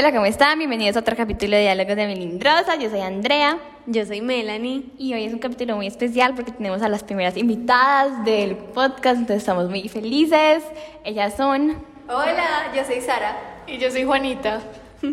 [0.00, 0.56] Hola, ¿cómo están?
[0.56, 2.74] Bienvenidos a otro capítulo de Diálogos de Melindrosa.
[2.76, 4.84] Yo soy Andrea Yo soy Melanie.
[4.96, 9.18] y hoy es un capítulo muy especial porque tenemos a las primeras invitadas del podcast,
[9.18, 10.62] entonces estamos muy felices.
[11.04, 11.84] Ellas son...
[12.08, 13.36] Hola, yo soy Sara.
[13.66, 14.62] Y yo soy Juanita.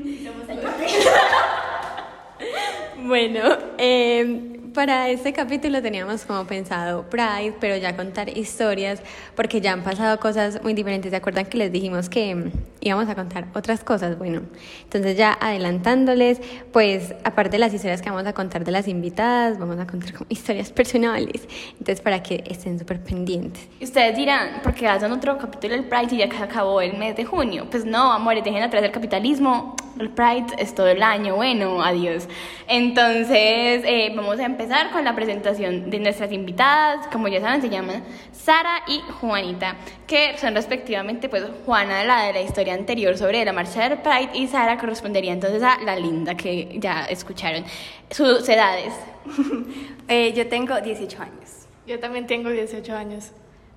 [2.99, 9.01] Bueno, eh, para este capítulo teníamos como pensado Pride, pero ya contar historias,
[9.35, 11.09] porque ya han pasado cosas muy diferentes.
[11.09, 14.19] ¿Se acuerdan que les dijimos que mm, íbamos a contar otras cosas?
[14.19, 14.43] Bueno,
[14.83, 16.39] entonces ya adelantándoles,
[16.71, 20.13] pues aparte de las historias que vamos a contar de las invitadas, vamos a contar
[20.13, 21.47] como historias personales.
[21.71, 23.67] Entonces, para que estén súper pendientes.
[23.79, 26.95] Y ustedes dirán, ¿por qué hacen otro capítulo del Pride y ya que acabó el
[26.99, 27.65] mes de junio?
[27.71, 29.75] Pues no, amores, dejen atrás el capitalismo.
[29.99, 32.27] El Pride es todo el año, bueno, adiós.
[32.67, 37.07] Entonces, eh, vamos a empezar con la presentación de nuestras invitadas.
[37.07, 42.33] Como ya saben, se llaman Sara y Juanita, que son respectivamente, pues, Juana, la de
[42.33, 46.35] la historia anterior sobre la marcha del Pride, y Sara correspondería entonces a la linda
[46.35, 47.63] que ya escucharon.
[48.09, 48.93] Sus edades.
[50.09, 51.67] Eh, yo tengo 18 años.
[51.85, 53.33] Yo también tengo 18 años.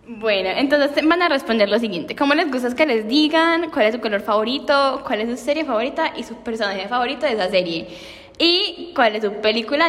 [0.06, 2.14] Bueno, entonces van a responder lo siguiente.
[2.14, 5.64] ¿Cómo les gusta que les digan cuál es su color favorito, cuál es su serie
[5.64, 7.88] favorita y su personaje favorito de esa serie?
[8.38, 9.88] Y cuál es su película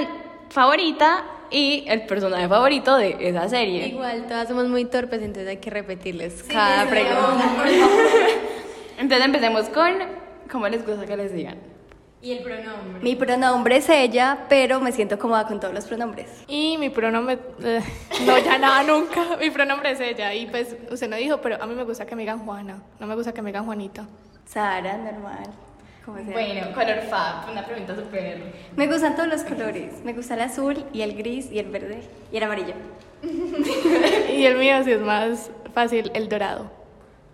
[0.51, 3.87] favorita y el personaje favorito de esa serie.
[3.87, 7.43] Igual, todas somos muy torpes, entonces hay que repetirles cada pregunta.
[8.97, 9.95] Entonces empecemos con
[10.51, 11.57] cómo les gusta que les digan.
[12.21, 13.01] Y el pronombre.
[13.01, 16.43] Mi pronombre es ella, pero me siento cómoda con todos los pronombres.
[16.47, 17.81] Y mi pronombre, eh,
[18.27, 19.37] no, ya nada, nunca.
[19.39, 20.31] Mi pronombre es ella.
[20.35, 22.79] Y pues usted no dijo, pero a mí me gusta que me digan Juana.
[22.99, 24.05] No me gusta que me digan Juanita.
[24.45, 25.49] Sara, normal.
[26.11, 26.33] Como sea.
[26.33, 28.41] Bueno, color fab, una pregunta súper...
[28.75, 30.03] Me gustan todos los colores.
[30.03, 32.73] Me gusta el azul y el gris y el verde y el amarillo.
[34.35, 36.69] Y el mío sí es más fácil, el dorado.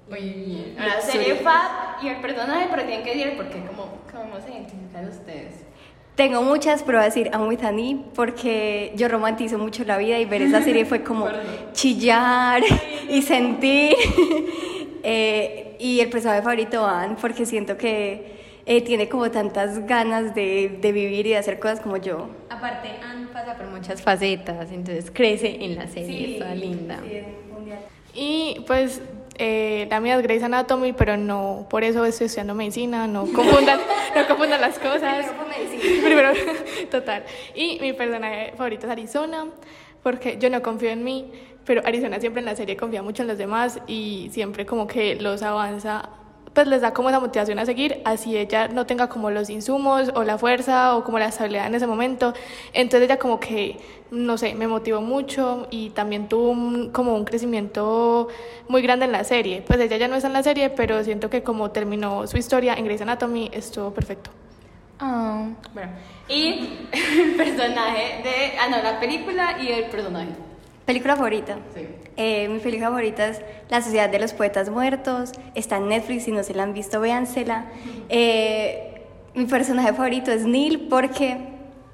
[0.10, 0.76] Muy bien.
[0.80, 5.08] Ahora, serie fab y el personaje, pero tienen que decir porque como, cómo se identifican
[5.08, 5.56] ustedes.
[6.16, 10.26] Tengo muchas, pero voy a decir with Annie porque yo romantizo mucho la vida y
[10.26, 11.28] ver esa serie fue como
[11.74, 12.62] chillar
[13.10, 13.96] y sentir.
[15.02, 18.37] Eh, y el personaje favorito, Anne, porque siento que
[18.70, 22.28] eh, tiene como tantas ganas de, de vivir y de hacer cosas como yo.
[22.50, 27.00] Aparte, Anne pasa por muchas facetas, entonces crece en la serie, es toda linda.
[28.14, 29.02] Y pues
[29.38, 33.80] eh, la mía es Grey's Anatomy, pero no, por eso estoy estudiando medicina, no confundan,
[34.14, 35.28] no confundan las cosas.
[36.04, 36.32] Primero,
[36.92, 37.24] total.
[37.56, 39.46] Y mi personaje favorito es Arizona,
[40.04, 41.32] porque yo no confío en mí,
[41.64, 45.16] pero Arizona siempre en la serie confía mucho en los demás y siempre como que
[45.16, 46.10] los avanza,
[46.58, 50.12] pues les da como esa motivación a seguir, así ella no tenga como los insumos
[50.16, 52.34] o la fuerza o como la estabilidad en ese momento.
[52.74, 53.78] Entonces ella como que,
[54.10, 58.28] no sé, me motivó mucho y también tuvo un- como un crecimiento
[58.68, 59.62] muy grande en la serie.
[59.68, 62.74] Pues ella ya no está en la serie, pero siento que como terminó su historia
[62.74, 64.32] en Grey's Anatomy, estuvo perfecto.
[65.00, 65.92] Ah, bueno.
[66.28, 66.70] Y
[67.22, 68.58] el personaje de...
[68.60, 70.32] Ah, no, la película y el personaje.
[70.88, 71.58] ¿Película favorita?
[71.76, 71.82] Sí.
[72.16, 75.34] Eh, mi película favorita es La Sociedad de los Poetas Muertos.
[75.54, 77.66] Está en Netflix, si no se la han visto, véansela.
[78.10, 79.02] Eh,
[79.36, 81.38] mi personaje favorito es Neil porque,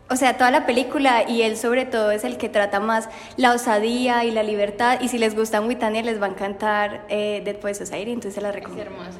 [0.09, 3.51] o sea, toda la película y él sobre todo es el que trata más la
[3.53, 5.01] osadía y la libertad.
[5.01, 8.41] Y si les gusta Witania les va a encantar eh, Dead Poets Society, entonces se
[8.41, 8.91] la Es recomiendo.
[8.91, 9.19] hermosa.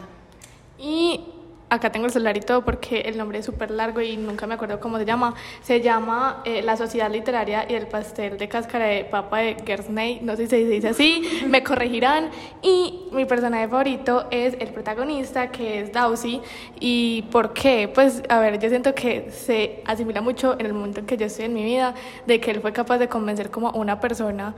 [0.78, 1.26] Y
[1.74, 4.54] acá tengo el celular y todo porque el nombre es súper largo y nunca me
[4.54, 5.34] acuerdo cómo se llama.
[5.62, 10.20] Se llama eh, La Sociedad Literaria y el Pastel de Cáscara de Papa de Gersney.
[10.22, 12.30] No sé si se dice así, me corregirán.
[12.62, 16.42] Y mi personaje favorito es el protagonista, que es Dowsy.
[16.80, 17.90] ¿Y por qué?
[17.94, 21.26] Pues, a ver, yo siento que se asimila mucho en el momento en que yo
[21.26, 21.96] estoy en mi vida,
[22.28, 24.56] de que él fue capaz de convencer como una persona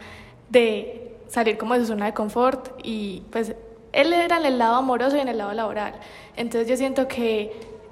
[0.50, 3.56] de salir como de su zona de confort y pues
[3.96, 5.94] él era en el lado amoroso y en el lado laboral.
[6.38, 7.52] Entonces yo siento que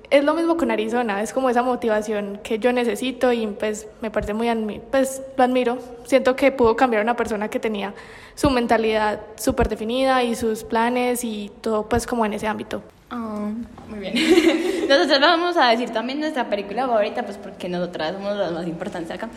[0.10, 4.12] es lo mismo con Arizona, es como esa motivación que yo necesito y pues me
[4.12, 5.80] parece muy, admi- pues lo admiro.
[6.06, 7.94] Siento que pudo cambiar a una persona que tenía
[8.36, 12.84] su mentalidad súper definida y sus planes y todo pues como en ese ámbito.
[13.10, 13.50] Ah,
[13.90, 14.14] muy bien.
[14.90, 19.10] Nosotros vamos a decir también nuestra película favorita, pues porque nosotras somos las más importantes
[19.12, 19.30] acá.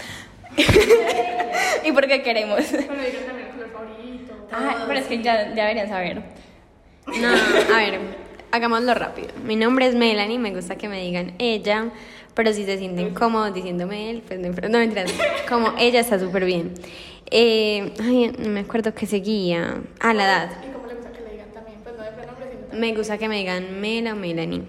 [1.84, 2.60] y porque queremos.
[4.52, 6.22] Ah, pero es que ya, ya deberían saber.
[7.06, 8.00] No, a ver,
[8.50, 9.28] hagámoslo rápido.
[9.44, 11.90] Mi nombre es Melanie, me gusta que me digan ella,
[12.34, 15.12] pero si se sienten cómodos diciéndome él, pues no, no mentiras,
[15.48, 16.74] como ella está súper bien.
[17.30, 19.80] Eh, ay, no me acuerdo que seguía.
[20.00, 20.50] Ah, la edad.
[20.68, 23.18] Y como le gusta que le digan también, pues no de pronombres, sino Me gusta
[23.18, 24.62] que me digan Mela o Melanie.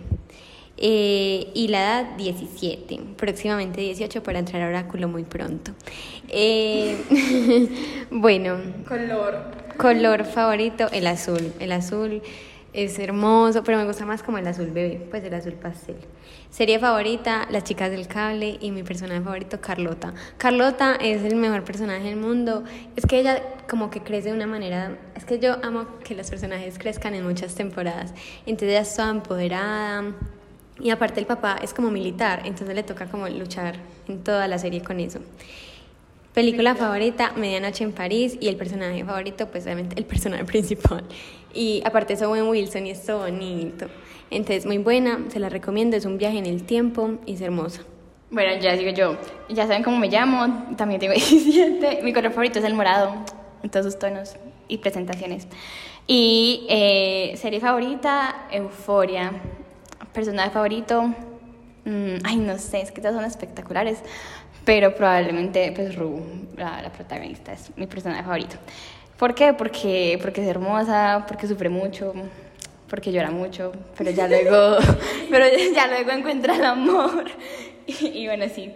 [0.80, 5.72] Eh, y la edad 17, próximamente 18 para entrar a oráculo muy pronto.
[6.30, 6.98] Eh,
[8.12, 8.58] bueno,
[8.88, 9.67] Color.
[9.78, 11.54] Color favorito, el azul.
[11.60, 12.22] El azul
[12.74, 15.96] es hermoso, pero me gusta más como el azul bebé, pues el azul pastel.
[16.50, 20.14] Serie favorita, Las chicas del cable y mi personaje favorito, Carlota.
[20.38, 22.64] Carlota es el mejor personaje del mundo.
[22.96, 26.30] Es que ella como que crece de una manera, es que yo amo que los
[26.30, 28.14] personajes crezcan en muchas temporadas.
[28.46, 30.04] Entonces ella es toda empoderada.
[30.80, 33.78] Y aparte el papá es como militar, entonces le toca como luchar
[34.08, 35.20] en toda la serie con eso.
[36.38, 41.04] Película favorita, Medianoche en París y el personaje favorito, pues obviamente el personaje principal.
[41.52, 43.88] Y aparte es Owen Wilson y es bonito.
[44.30, 47.82] Entonces muy buena, se la recomiendo, es un viaje en el tiempo y es hermosa.
[48.30, 49.18] Bueno, ya digo yo,
[49.50, 53.16] ya saben cómo me llamo, también tengo 17, mi color favorito es el morado,
[53.64, 54.36] en todos sus tonos
[54.68, 55.48] y presentaciones.
[56.06, 59.32] Y eh, serie favorita, Euforia.
[60.14, 61.02] Personaje favorito,
[61.86, 64.04] mm, ay no sé, es que todos son espectaculares,
[64.68, 66.22] pero probablemente pues Ru,
[66.58, 68.58] la, la protagonista, es mi personaje favorito.
[69.18, 69.54] ¿Por qué?
[69.54, 72.14] Porque, porque es hermosa, porque sufre mucho,
[72.90, 74.76] porque llora mucho, pero ya luego,
[75.32, 77.26] pero ya luego encuentra el amor.
[77.90, 78.70] Y, y bueno, sí.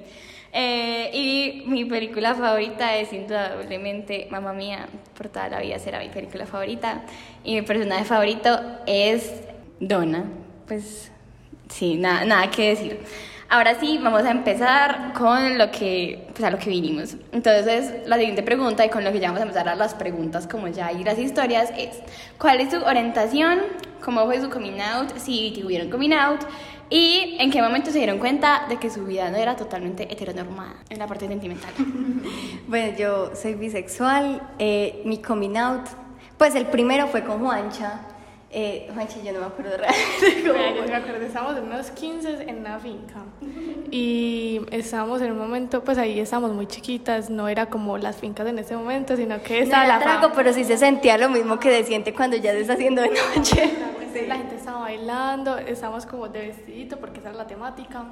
[0.53, 6.07] Eh, y mi película favorita es indudablemente Mamma Mía, por toda la vida será mi
[6.07, 7.01] película favorita.
[7.43, 8.57] Y mi personaje favorito
[8.87, 9.33] es
[9.81, 10.23] Donna.
[10.65, 11.11] Pues
[11.67, 12.99] sí, nada, nada que decir.
[13.53, 17.17] Ahora sí, vamos a empezar con lo que, pues a lo que vinimos.
[17.33, 20.47] Entonces, la siguiente pregunta, y con lo que ya vamos a empezar a las preguntas
[20.47, 21.99] como ya y las historias, es
[22.37, 23.59] ¿cuál es su orientación?
[24.05, 25.17] ¿Cómo fue su coming out?
[25.17, 26.39] Si tuvieron coming out.
[26.89, 30.75] ¿Y en qué momento se dieron cuenta de que su vida no era totalmente heteronormada
[30.89, 31.73] en la parte sentimental?
[32.69, 35.87] Bueno, yo soy bisexual, eh, mi coming out,
[36.37, 38.10] pues el primero fue con Juancha.
[38.53, 41.89] Eh, Juancha, yo no me acuerdo realmente cómo Mira, yo me acuerdo, estábamos en unos
[41.91, 43.23] 15 en una finca
[43.89, 48.45] y estábamos en un momento, pues ahí estábamos muy chiquitas, no era como las fincas
[48.47, 50.33] en ese momento, sino que No estaba era la trago, fama.
[50.35, 53.09] pero sí se sentía lo mismo que se siente cuando ya se está haciendo de
[53.09, 53.63] noche.
[53.63, 53.87] Entonces,
[54.27, 58.03] La gente estaba bailando, estábamos como de vestidito porque esa era la temática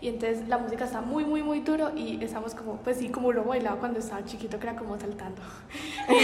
[0.00, 3.28] y entonces la música está muy muy muy duro y estamos como pues sí como
[3.28, 5.42] uno bailaba cuando estaba chiquito que era como saltando
[6.08, 6.16] Sí,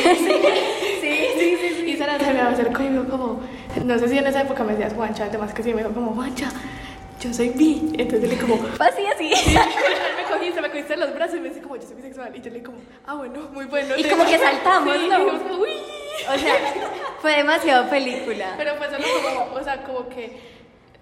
[1.39, 1.91] sí, sí.
[1.91, 3.41] y Sara se me acercó y me dijo como
[3.85, 6.12] no sé si en esa época me decías Juancha además que sí me dijo como
[6.15, 6.49] Juancha
[7.21, 9.31] yo soy bi entonces le como Así, así.
[10.17, 12.51] me cogiste me cogiste los brazos y me dice como yo soy bisexual y yo
[12.51, 15.19] le como ah bueno muy bueno Y como que saltamos, Sí, ¿no?
[15.19, 15.71] como, uy
[16.35, 16.55] O sea,
[17.21, 18.55] fue demasiado película.
[18.56, 20.39] Pero fue solo como, o sea, como que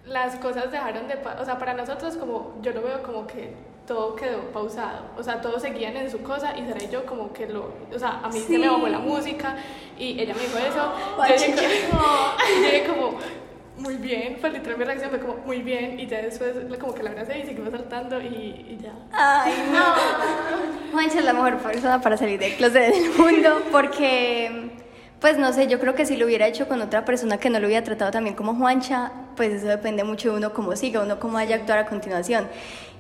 [0.07, 3.53] las cosas dejaron de, o sea, para nosotros como, yo lo veo como que
[3.87, 7.33] todo quedó pausado, o sea, todos seguían en su cosa y Sara y yo como
[7.33, 9.57] que lo, o sea, a mí se me bajó la música
[9.99, 10.93] y ella me dijo eso,
[11.29, 11.69] yo dije,
[12.63, 13.19] dije como,
[13.79, 17.03] muy bien, pues literal mi reacción fue como, muy bien, y ya después como que
[17.03, 18.93] la abracé y seguimos saltando y, y ya.
[19.13, 20.93] Ay, no.
[20.93, 24.71] Juancha es la mejor persona para salir del closet del mundo porque,
[25.21, 27.59] pues no sé, yo creo que si lo hubiera hecho con otra persona que no
[27.59, 31.19] lo hubiera tratado también como Juancha, pues eso depende mucho de uno cómo siga, uno
[31.19, 32.47] cómo vaya a actuar a continuación.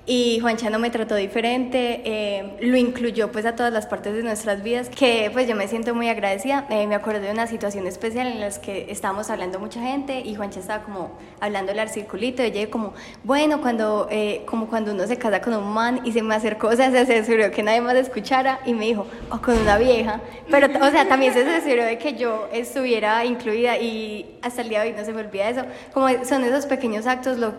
[0.04, 4.24] Y Juancha no me trató diferente, eh, lo incluyó pues a todas las partes de
[4.24, 6.66] nuestras vidas, que pues yo me siento muy agradecida.
[6.70, 10.34] Eh, me acuerdo de una situación especial en la que estábamos hablando mucha gente y
[10.34, 12.42] Juancha estaba como hablándole al circulito.
[12.42, 16.10] Y ella como, bueno, cuando, eh, como cuando uno se casa con un man y
[16.10, 19.40] se me acercó, o sea, se aseguró que nadie más escuchara y me dijo, o
[19.40, 20.20] con una vieja,
[20.50, 24.82] pero o sea, también se aseguró de que yo estuviera incluida y hasta el día
[24.82, 25.62] de hoy no se me olvida eso,
[25.94, 27.54] como son esos pequeños actos lo,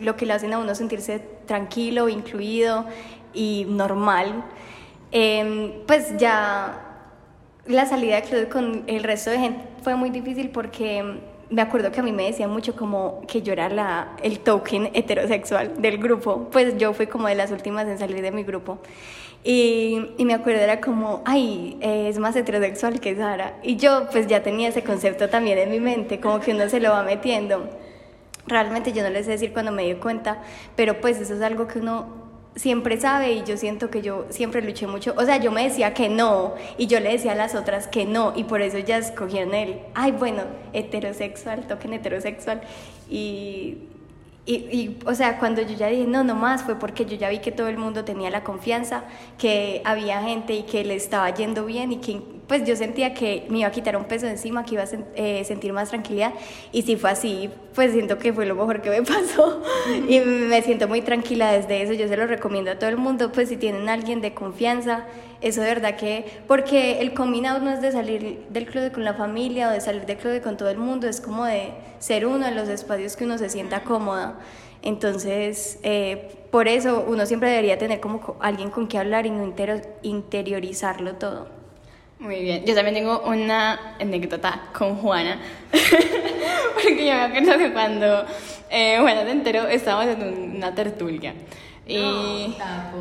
[0.00, 2.84] lo que le hacen a uno sentirse tranquilo, incluido
[3.32, 4.44] y normal.
[5.12, 6.80] Eh, pues ya
[7.66, 11.20] la salida de club con el resto de gente fue muy difícil porque
[11.50, 14.90] me acuerdo que a mí me decían mucho como que yo era la, el token
[14.92, 16.48] heterosexual del grupo.
[16.50, 18.78] Pues yo fui como de las últimas en salir de mi grupo.
[19.44, 23.58] Y, y me acuerdo era como, ay, eh, es más heterosexual que Sara.
[23.62, 26.80] Y yo pues ya tenía ese concepto también en mi mente, como que uno se
[26.80, 27.68] lo va metiendo.
[28.46, 30.42] Realmente yo no les sé decir cuando me di cuenta,
[30.76, 32.24] pero pues eso es algo que uno
[32.56, 35.92] siempre sabe y yo siento que yo siempre luché mucho, o sea, yo me decía
[35.92, 38.98] que no y yo le decía a las otras que no y por eso ya
[38.98, 42.60] escogieron el, ay, bueno, heterosexual, toquen heterosexual
[43.10, 43.78] y,
[44.52, 47.38] y, o sea, cuando yo ya dije no, no más, fue porque yo ya vi
[47.38, 49.04] que todo el mundo tenía la confianza,
[49.38, 53.46] que había gente y que le estaba yendo bien y que pues yo sentía que
[53.48, 56.34] me iba a quitar un peso encima, que iba a sen- eh, sentir más tranquilidad.
[56.72, 59.62] Y si fue así, pues siento que fue lo mejor que me pasó.
[60.08, 63.32] Y me siento muy tranquila desde eso, yo se lo recomiendo a todo el mundo,
[63.32, 65.06] pues si tienen alguien de confianza,
[65.44, 69.04] eso de verdad que, porque el coming out no es de salir del club con
[69.04, 72.26] la familia o de salir del club con todo el mundo, es como de ser
[72.26, 74.34] uno en los espacios que uno se sienta cómoda.
[74.82, 79.30] Entonces, eh, por eso uno siempre debería tener como co- alguien con que hablar y
[79.30, 79.54] no
[80.02, 81.48] interiorizarlo todo.
[82.18, 85.38] Muy bien, yo también tengo una anécdota con Juana,
[86.74, 88.24] porque yo me acuerdo que cuando
[88.70, 91.34] eh, Juana se enteró, estábamos en un- una tertulia.
[91.86, 92.54] Y.
[92.58, 92.98] Tapo,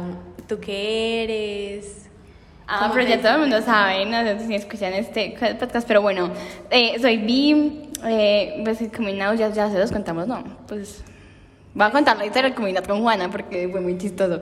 [0.47, 2.02] ¿Tú qué eres?
[2.67, 6.01] Ah, ¿Cómo pero ya todo el mundo sabe, no sé si escuchan este podcast, pero
[6.01, 6.32] bueno,
[6.70, 10.43] eh, soy bi, eh, pues el coming out ya, ya se los contamos, ¿no?
[10.67, 11.03] Pues
[11.74, 14.41] voy a contar la historia del coming out con Juana porque fue muy chistoso.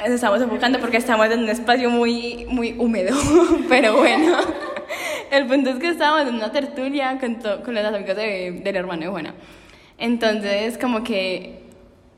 [0.00, 3.16] Nos estamos enfocando porque estamos en un espacio muy, muy húmedo,
[3.68, 4.36] pero bueno.
[5.30, 8.74] El punto es que estábamos en una tertulia con, to- con los amigos de- del
[8.76, 9.34] hermano de Juana.
[9.96, 11.69] Entonces, como que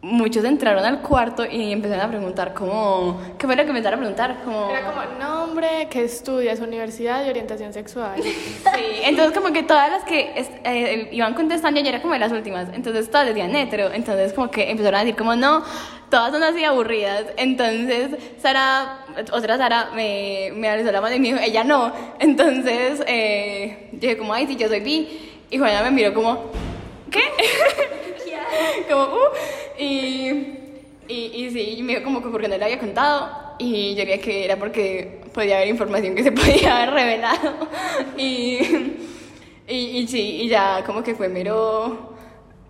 [0.02, 3.20] muchos entraron al cuarto y empezaron a preguntar como...
[3.38, 4.42] ¿Qué fue lo que empezaron a preguntar?
[4.44, 4.68] Como...
[4.68, 8.20] Era como nombre, que estudias, universidad y orientación sexual.
[8.72, 10.32] Sí, entonces como que todas las que
[10.64, 14.50] eh, iban contestando yo era como de las últimas, entonces todas decían hetero, entonces como
[14.50, 15.62] que empezaron a decir como no,
[16.10, 21.28] todas son así aburridas, entonces Sara, otra Sara me, me alzó la mano y me
[21.28, 25.82] dijo, ella no, entonces eh, yo dije como, ay, sí, yo soy bi, y Juana
[25.82, 26.50] me miró como,
[27.10, 27.20] ¿qué?
[28.88, 29.28] como, uh,
[29.78, 30.58] y...
[31.08, 34.44] Y, y sí, me como que porque no le había contado y yo creía que
[34.44, 37.68] era porque podía haber información que se podía haber revelado.
[38.16, 38.58] Y,
[39.68, 42.11] y, y sí, y ya como que fue mero,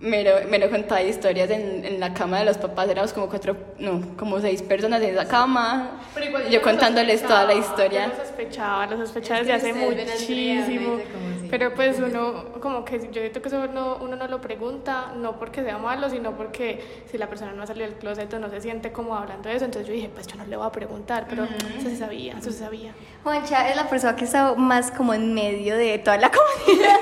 [0.03, 4.17] mero, mero contar historias en, en la cama de los papás, éramos como cuatro, no,
[4.17, 8.09] como seis personas en esa cama, Pero igual yo lo contándoles toda la historia.
[8.09, 10.97] Yo lo sospechaba, lo sospechaba Es desde hace muchísimo.
[10.97, 15.13] me Pero pues uno, como que yo siento que eso no, uno no lo pregunta,
[15.17, 18.39] no porque sea malo, sino porque si la persona no ha salido del closet o
[18.41, 20.67] no se siente como hablando de eso, entonces yo dije, pues yo no le voy
[20.67, 22.93] a preguntar, pero eso se sabía, eso se sabía.
[23.23, 26.31] Juancha es la persona que está más como en medio de toda la
[26.67, 26.97] comunidad.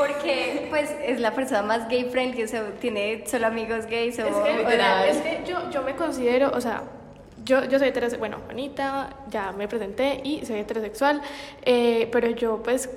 [0.00, 4.26] Porque pues es la persona más gay friendly, o sea, tiene solo amigos gays o...
[4.26, 6.84] Es que, es que yo, yo me considero, o sea,
[7.44, 11.20] yo, yo soy heterosexual, bueno, Juanita, ya me presenté y soy heterosexual,
[11.66, 12.88] eh, pero yo pues,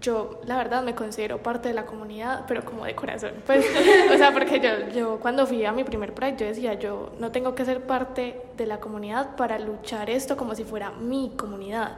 [0.00, 3.66] yo la verdad me considero parte de la comunidad, pero como de corazón, pues,
[4.14, 7.32] o sea, porque yo, yo cuando fui a mi primer Pride, yo decía, yo no
[7.32, 11.96] tengo que ser parte de la comunidad para luchar esto como si fuera mi comunidad,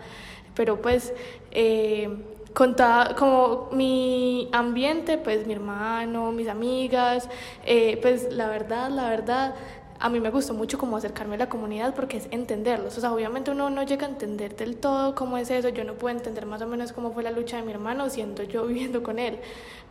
[0.54, 1.12] pero pues...
[1.50, 2.08] Eh,
[2.54, 2.76] con
[3.18, 7.28] como mi ambiente, pues mi hermano, mis amigas,
[7.66, 9.54] eh, pues la verdad, la verdad,
[10.00, 12.98] a mí me gustó mucho como acercarme a la comunidad porque es entenderlos.
[12.98, 15.68] O sea, obviamente uno no llega a entender del todo cómo es eso.
[15.68, 18.42] Yo no puedo entender más o menos cómo fue la lucha de mi hermano siendo
[18.42, 19.38] yo viviendo con él.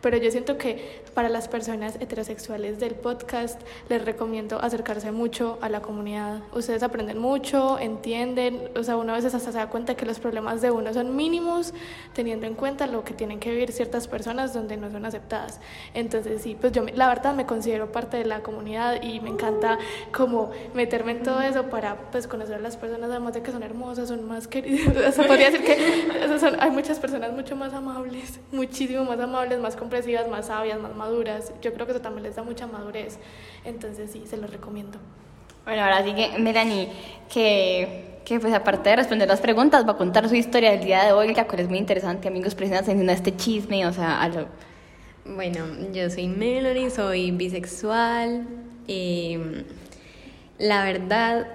[0.00, 3.58] Pero yo siento que para las personas heterosexuales del podcast
[3.88, 6.42] les recomiendo acercarse mucho a la comunidad.
[6.52, 10.20] Ustedes aprenden mucho, entienden, o sea, uno a veces hasta se da cuenta que los
[10.20, 11.72] problemas de uno son mínimos
[12.12, 15.58] teniendo en cuenta lo que tienen que vivir ciertas personas donde no son aceptadas.
[15.94, 19.78] Entonces, sí, pues yo la verdad me considero parte de la comunidad y me encanta
[20.12, 23.62] como meterme en todo eso para pues conocer a las personas, además de que son
[23.62, 24.94] hermosas, son más queridas.
[25.08, 29.58] O sea, podría decir que son- hay muchas personas mucho más amables, muchísimo más amables,
[29.60, 31.52] más comprensivas, más sabias, más maduras.
[31.62, 33.18] Yo creo que eso también les da mucha madurez.
[33.64, 34.98] Entonces, sí, se los recomiendo.
[35.64, 36.88] Bueno, ahora sí que Melanie,
[37.32, 41.04] que, que pues aparte de responder las preguntas, va a contar su historia del día
[41.04, 44.20] de hoy, la cual es muy interesante, amigos, presten atención a este chisme, o sea,
[44.20, 44.46] a lo...
[45.24, 45.60] Bueno,
[45.94, 48.46] yo soy Melanie, soy bisexual.
[48.86, 49.38] y
[50.58, 51.46] la verdad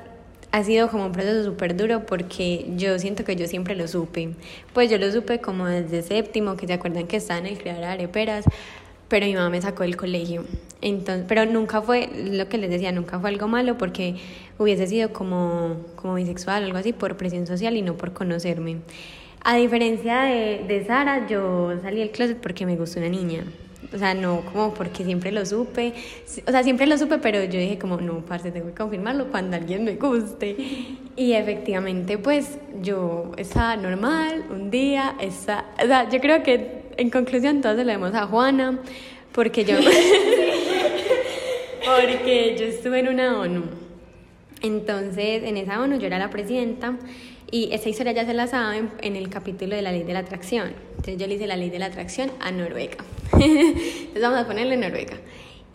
[0.51, 4.33] ha sido como un proceso súper duro porque yo siento que yo siempre lo supe.
[4.73, 7.85] Pues yo lo supe como desde séptimo, que se acuerdan que estaba en el de
[7.85, 8.45] areperas,
[9.07, 10.45] pero mi mamá me sacó del colegio.
[10.81, 14.15] Entonces, pero nunca fue, lo que les decía, nunca fue algo malo porque
[14.57, 18.77] hubiese sido como, como bisexual o algo así por presión social y no por conocerme.
[19.41, 23.43] A diferencia de, de Sara, yo salí del closet porque me gustó una niña.
[23.93, 25.93] O sea, no como porque siempre lo supe.
[26.47, 29.57] O sea, siempre lo supe, pero yo dije como, no, parce, tengo que confirmarlo cuando
[29.57, 30.55] alguien me guste.
[31.15, 37.09] Y efectivamente, pues, yo estaba normal un día, está, o sea, yo creo que en
[37.09, 38.79] conclusión todos se lo debemos a Juana,
[39.31, 39.77] porque yo...
[41.85, 43.63] porque yo estuve en una ONU.
[44.61, 46.97] Entonces, en esa ONU yo era la presidenta
[47.51, 50.19] y esta historia ya se la saben en el capítulo de la ley de la
[50.19, 50.73] atracción.
[50.91, 52.97] Entonces yo le hice la ley de la atracción a Noruega.
[53.39, 55.17] Entonces vamos a ponerle Noruega.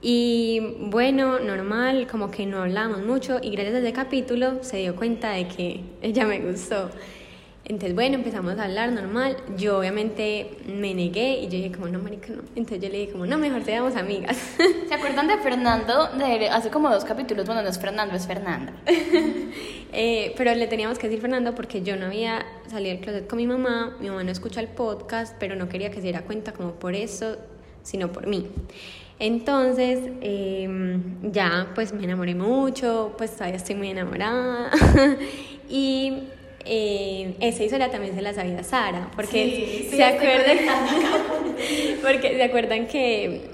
[0.03, 4.95] Y bueno, normal, como que no hablábamos mucho y gracias a ese capítulo se dio
[4.97, 6.91] cuenta de que ella me gustó.
[7.67, 9.39] Entonces, bueno, empezamos a hablar normal.
[9.57, 12.43] Yo obviamente me negué y yo dije como, no, marica, no.
[12.55, 14.37] Entonces yo le dije como, no, mejor seamos amigas.
[14.89, 16.09] ¿Se acuerdan de Fernando?
[16.19, 18.73] De hace como dos capítulos, bueno, no es Fernando, es Fernanda.
[19.97, 23.37] Eh, pero le teníamos que decir Fernando porque yo no había salido del closet con
[23.37, 26.51] mi mamá, mi mamá no escucha el podcast, pero no quería que se diera cuenta
[26.51, 27.37] como por eso,
[27.85, 28.49] sino por mí.
[29.21, 34.73] Entonces, eh, ya pues me enamoré mucho, pues todavía estoy muy enamorada.
[35.71, 36.25] y
[36.65, 40.59] eh, esa historia también se la sabía Sara, porque Sí, sí, se acuerdan,
[42.03, 43.51] porque se acuerdan que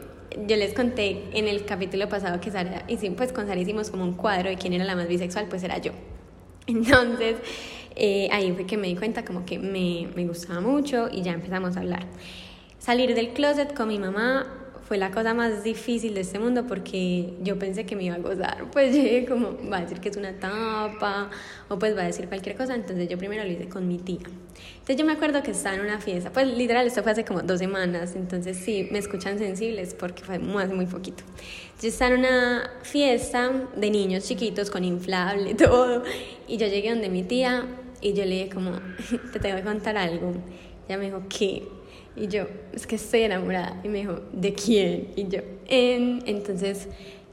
[0.46, 4.04] yo les conté en el capítulo pasado que Sara, hicimos, pues con Sara hicimos como
[4.04, 5.92] un cuadro de quién era la más bisexual, pues era yo.
[6.66, 7.36] Entonces,
[7.96, 11.32] eh, ahí fue que me di cuenta como que me, me gustaba mucho y ya
[11.32, 12.06] empezamos a hablar.
[12.80, 14.46] Salir del closet con mi mamá
[14.88, 18.18] fue la cosa más difícil de este mundo porque yo pensé que me iba a
[18.18, 18.64] gozar.
[18.72, 21.30] Pues llegué como, va a decir que es una tapa
[21.68, 22.74] o pues va a decir cualquier cosa.
[22.74, 24.22] Entonces yo primero lo hice con mi tía.
[24.72, 27.42] Entonces yo me acuerdo que estaba en una fiesta, pues literal, esto fue hace como
[27.42, 28.16] dos semanas.
[28.16, 31.22] Entonces sí, me escuchan sensibles porque fue hace muy poquito.
[31.82, 36.02] Yo estaba en una fiesta de niños chiquitos con inflable y todo.
[36.48, 37.66] Y yo llegué donde mi tía
[38.00, 38.72] y yo le dije como,
[39.32, 40.32] te tengo que contar algo.
[40.88, 41.79] Ella me dijo, ¿qué?
[42.16, 43.80] Y yo, es que estoy enamorada.
[43.84, 45.08] Y me dijo, ¿de quién?
[45.16, 46.22] Y yo, en...
[46.26, 46.88] Entonces,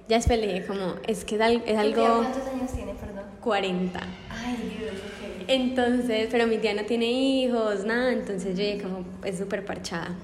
[0.07, 2.03] ya después le dije como, es que es, al- es algo...
[2.23, 3.23] ¿Cuántos años tiene, perdón?
[3.41, 3.99] 40.
[4.29, 5.45] Ay, Dios, ok.
[5.47, 10.15] Entonces, pero mi tía no tiene hijos, nada, entonces yo dije como, es súper parchada.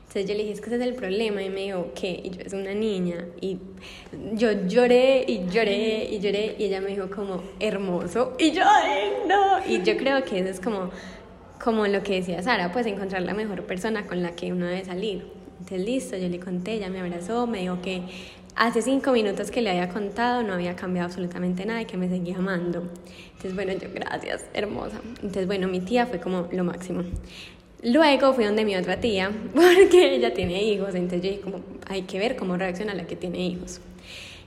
[0.00, 2.20] Entonces yo le dije, es que ese es el problema, y me dijo, ¿qué?
[2.24, 3.58] Y yo, es una niña, y
[4.34, 9.10] yo lloré, y lloré, y lloré, y ella me dijo como, hermoso, y yo, "Ay,
[9.28, 10.90] no, y yo creo que eso es como,
[11.68, 14.86] como lo que decía Sara, pues encontrar la mejor persona con la que uno debe
[14.86, 15.26] salir.
[15.60, 18.00] Entonces listo, yo le conté, ella me abrazó, me dijo que
[18.56, 22.08] hace cinco minutos que le había contado no había cambiado absolutamente nada y que me
[22.08, 22.84] seguía amando.
[23.32, 25.02] Entonces bueno, yo gracias, hermosa.
[25.16, 27.02] Entonces bueno, mi tía fue como lo máximo.
[27.82, 32.04] Luego fui donde mi otra tía, porque ella tiene hijos, entonces yo dije como, hay
[32.04, 33.82] que ver cómo reacciona la que tiene hijos.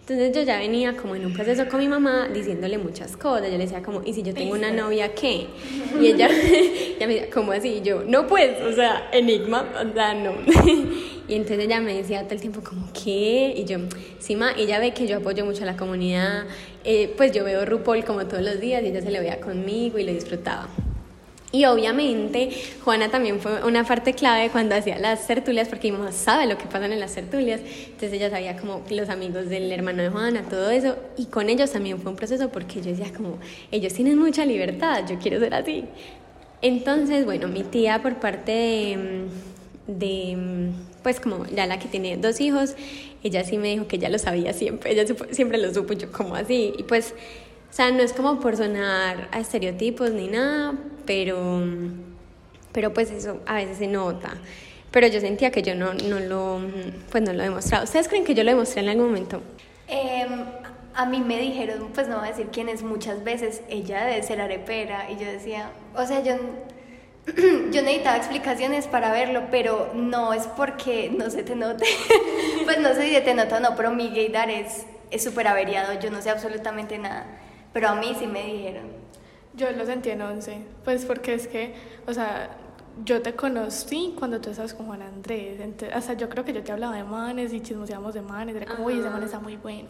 [0.02, 3.46] Entonces yo ya venía como en un proceso con mi mamá diciéndole muchas cosas.
[3.46, 5.48] Yo le decía como, ¿y si yo tengo una novia qué?
[6.02, 6.28] Y ella,
[6.98, 7.70] ella me decía, ¿cómo así?
[7.70, 10.34] Y yo, no pues, o sea, enigma, o sea, no.
[11.28, 13.54] Y entonces ella me decía todo el tiempo como, ¿qué?
[13.56, 13.78] Y yo,
[14.20, 16.44] sí, ma, ella ve que yo apoyo mucho a la comunidad.
[16.84, 19.98] eh, pues yo veo RuPaul como todos los días y ella se lo veía conmigo
[19.98, 20.68] y lo disfrutaba.
[21.54, 22.50] Y obviamente
[22.84, 26.58] Juana también fue una parte clave cuando hacía las tertulias, porque mi mamá sabe lo
[26.58, 30.44] que pasan en las tertulias, entonces ella sabía como los amigos del hermano de Juana,
[30.44, 33.38] todo eso, y con ellos también fue un proceso porque yo decía como,
[33.70, 35.84] ellos tienen mucha libertad, yo quiero ser así.
[36.62, 41.90] Entonces, bueno, mi tía por parte de, mm, de, mm, pues como ya la que
[41.90, 42.76] tiene dos hijos,
[43.24, 46.36] ella sí me dijo que ya lo sabía siempre, ella siempre lo supo, yo como
[46.36, 47.14] así, y pues...
[47.72, 50.74] O sea, no es como por sonar a estereotipos ni nada,
[51.06, 51.64] pero,
[52.74, 54.34] pero pues eso a veces se nota.
[54.92, 56.60] Pero yo sentía que yo no, no lo,
[57.10, 57.86] pues no lo he demostrado.
[57.86, 59.42] ¿Ustedes creen que yo lo demostré en algún momento?
[59.88, 60.44] Em,
[60.94, 64.22] a mí me dijeron, pues no voy a decir quién es, muchas veces, ella debe
[64.22, 66.34] ser arepera, y yo decía, o sea, yo,
[67.72, 71.86] yo necesitaba explicaciones para verlo, pero no es porque no se te note,
[72.66, 74.86] pues no sé si te nota o no, pero mi gaydar es
[75.24, 77.26] súper averiado, yo no sé absolutamente nada,
[77.74, 78.90] pero a mí sí me dijeron.
[79.54, 81.74] Yo lo sentí en 11, pues porque es que,
[82.08, 82.58] o sea,
[83.04, 86.64] yo te conocí cuando tú estabas con Juan Andrés, entonces, hasta yo creo que yo
[86.64, 89.58] te hablaba de manes y chismoseábamos de manes, era como, uy, ese man está muy
[89.58, 89.90] bueno.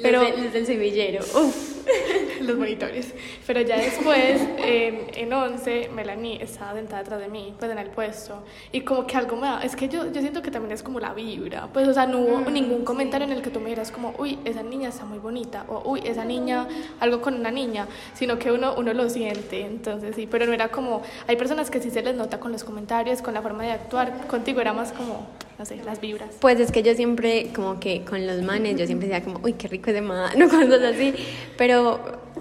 [0.00, 1.72] Pero Pero los del semillero, uf.
[2.40, 3.14] los monitores.
[3.46, 7.90] Pero ya después, en, en 11, Melanie estaba sentada atrás de mí, pues en el
[7.90, 8.42] puesto.
[8.70, 11.00] Y como que algo me da, es que yo, yo siento que también es como
[11.00, 11.68] la vibra.
[11.72, 14.38] Pues, o sea, no hubo ningún comentario en el que tú me dijeras como, uy,
[14.44, 16.66] esa niña está muy bonita, o uy, esa niña,
[17.00, 19.62] algo con una niña, sino que uno, uno lo siente.
[19.62, 22.64] Entonces, sí, pero no era como, hay personas que sí se les nota con los
[22.64, 24.26] comentarios, con la forma de actuar.
[24.26, 25.26] Contigo era más como,
[25.58, 26.30] no sé, las vibras.
[26.40, 29.52] Pues es que yo siempre, como que con los manes, yo siempre decía como, uy,
[29.52, 31.14] qué rico ese man, no cosas así.
[31.56, 32.00] Pero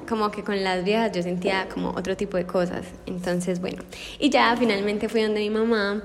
[0.09, 2.85] como que con las viejas yo sentía como otro tipo de cosas.
[3.05, 3.83] Entonces, bueno.
[4.19, 6.01] Y ya finalmente fui donde mi mamá.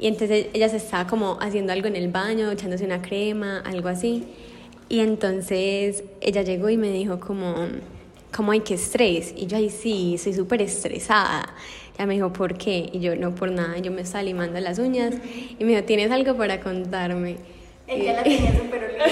[0.00, 3.88] Y entonces ella se estaba como haciendo algo en el baño, echándose una crema, algo
[3.88, 4.26] así.
[4.88, 7.54] Y entonces ella llegó y me dijo como,
[8.34, 9.32] como hay que estrés.
[9.36, 11.54] Y yo ahí sí, soy súper estresada.
[11.98, 12.88] Ella me dijo, ¿por qué?
[12.92, 13.76] Y yo, no por nada.
[13.78, 15.14] Yo me estaba limando las uñas.
[15.58, 17.38] Y me dijo, ¿tienes algo para contarme?
[17.88, 19.10] Ella la tenía súper olvidada.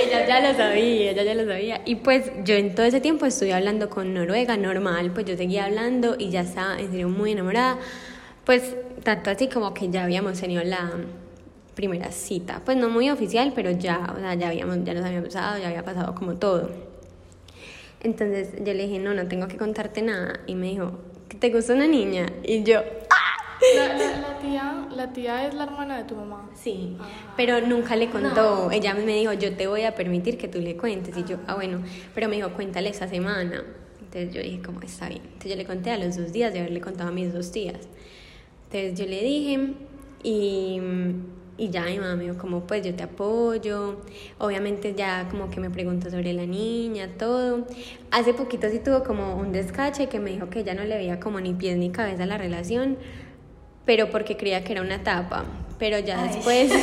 [0.00, 1.82] Ella ya lo sabía, ella ya lo sabía.
[1.84, 5.64] Y pues yo en todo ese tiempo estuve hablando con Noruega, normal, pues yo seguía
[5.64, 7.78] hablando y ya estaba en serio muy enamorada.
[8.44, 10.92] Pues tanto así como que ya habíamos tenido la
[11.74, 15.28] primera cita, pues no muy oficial, pero ya, o sea, ya habíamos, ya nos habíamos
[15.28, 16.70] besado, ya había pasado como todo.
[18.02, 20.40] Entonces yo le dije, no, no tengo que contarte nada.
[20.46, 21.11] Y me dijo, ¿que
[21.42, 22.26] te gusta una niña?
[22.44, 22.80] Y yo,
[23.76, 26.48] La, la- la tía, la tía es la hermana de tu mamá.
[26.54, 26.96] Sí,
[27.36, 28.70] pero nunca le contó.
[28.70, 31.16] Ella me dijo, yo te voy a permitir que tú le cuentes.
[31.16, 31.82] Y yo, ah, bueno,
[32.14, 33.64] pero me dijo, cuéntale esa semana.
[34.00, 35.22] Entonces yo dije, como está bien.
[35.24, 37.88] Entonces yo le conté a los dos días de haberle contado a mis dos tías.
[38.70, 39.74] Entonces yo le dije,
[40.22, 40.80] y,
[41.58, 44.00] y ya mi mamá me dijo como pues yo te apoyo,
[44.38, 47.66] obviamente ya como que me preguntó sobre la niña, todo.
[48.10, 51.20] Hace poquito sí tuvo como un descache que me dijo que ya no le veía
[51.20, 52.96] como ni pies ni cabeza a la relación,
[53.84, 55.44] pero porque creía que era una etapa,
[55.78, 56.72] pero ya después...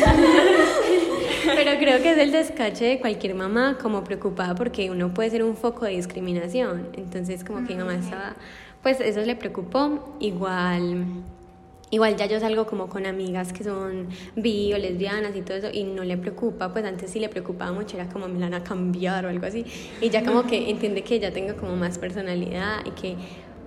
[1.46, 5.44] pero creo que es el descache de cualquier mamá como preocupada porque uno puede ser
[5.44, 8.36] un foco de discriminación, entonces como que mi mamá estaba,
[8.84, 11.06] pues eso le preocupó, igual
[11.92, 15.70] Igual ya yo salgo como con amigas que son bi o lesbianas y todo eso
[15.74, 18.62] y no le preocupa, pues antes sí le preocupaba mucho, era como me la van
[18.62, 19.66] a cambiar o algo así.
[20.00, 23.16] Y ya como que entiende que ya tengo como más personalidad y que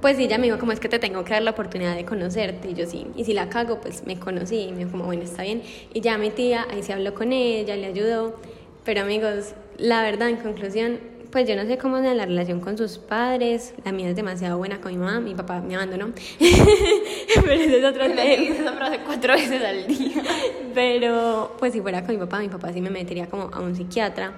[0.01, 2.71] pues ella me dijo como es que te tengo que dar la oportunidad de conocerte
[2.71, 5.23] y yo sí, y si la cago pues me conocí y me dijo como bueno
[5.23, 5.63] está bien
[5.95, 8.37] y ya mi tía ahí se habló con ella, le ayudó,
[8.85, 10.99] pero amigos, la verdad en conclusión
[11.33, 13.73] pues yo no sé cómo es la relación con sus padres.
[13.85, 15.19] La mía es demasiado buena con mi mamá.
[15.19, 16.13] Mi papá me abandonó.
[16.39, 18.23] Pero ese es otro tema.
[18.23, 20.23] Esa frase cuatro veces al día.
[20.75, 23.75] Pero pues si fuera con mi papá, mi papá sí me metería como a un
[23.75, 24.35] psiquiatra.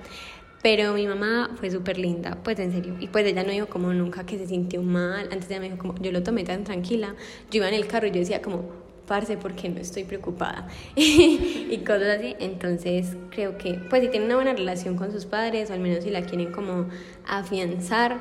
[0.62, 2.94] Pero mi mamá fue súper linda, pues en serio.
[3.00, 5.28] Y pues ella no dijo como nunca que se sintió mal.
[5.32, 7.16] Antes ella me dijo como, yo lo tomé tan tranquila.
[7.50, 11.78] Yo iba en el carro y yo decía como, parce, porque no estoy preocupada y
[11.86, 12.36] cosas así.
[12.40, 16.04] Entonces creo que, pues si tienen una buena relación con sus padres, o al menos
[16.04, 16.86] si la quieren como
[17.26, 18.18] afianzar,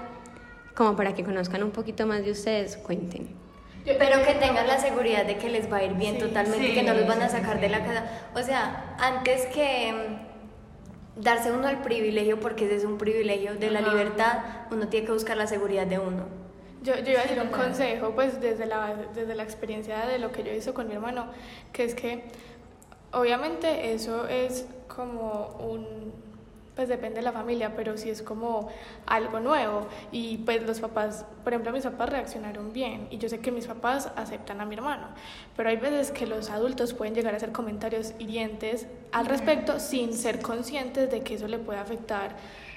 [0.76, 3.28] como para que conozcan un poquito más de ustedes, cuenten.
[3.86, 6.94] Pero que tengan la seguridad de que les va a ir bien totalmente, que no
[6.94, 8.06] los van a sacar de la casa.
[8.34, 13.72] O sea, antes que mm, darse uno al privilegio, porque ese es un privilegio de
[13.72, 14.40] la libertad,
[14.72, 16.43] uno tiene que buscar la seguridad de uno.
[16.84, 20.32] Yo, yo iba a decir un consejo, pues desde la, desde la experiencia de lo
[20.32, 21.28] que yo hice con mi hermano,
[21.72, 22.24] que es que
[23.14, 26.12] obviamente eso es como un,
[26.76, 28.70] pues depende de la familia, pero sí es como
[29.06, 29.88] algo nuevo.
[30.12, 33.68] Y pues los papás, por ejemplo, mis papás reaccionaron bien y yo sé que mis
[33.68, 35.08] papás aceptan a mi hermano,
[35.56, 40.14] pero hay veces que los adultos pueden llegar a hacer comentarios hirientes al respecto sin
[40.14, 42.36] ser conscientes de que eso le puede afectar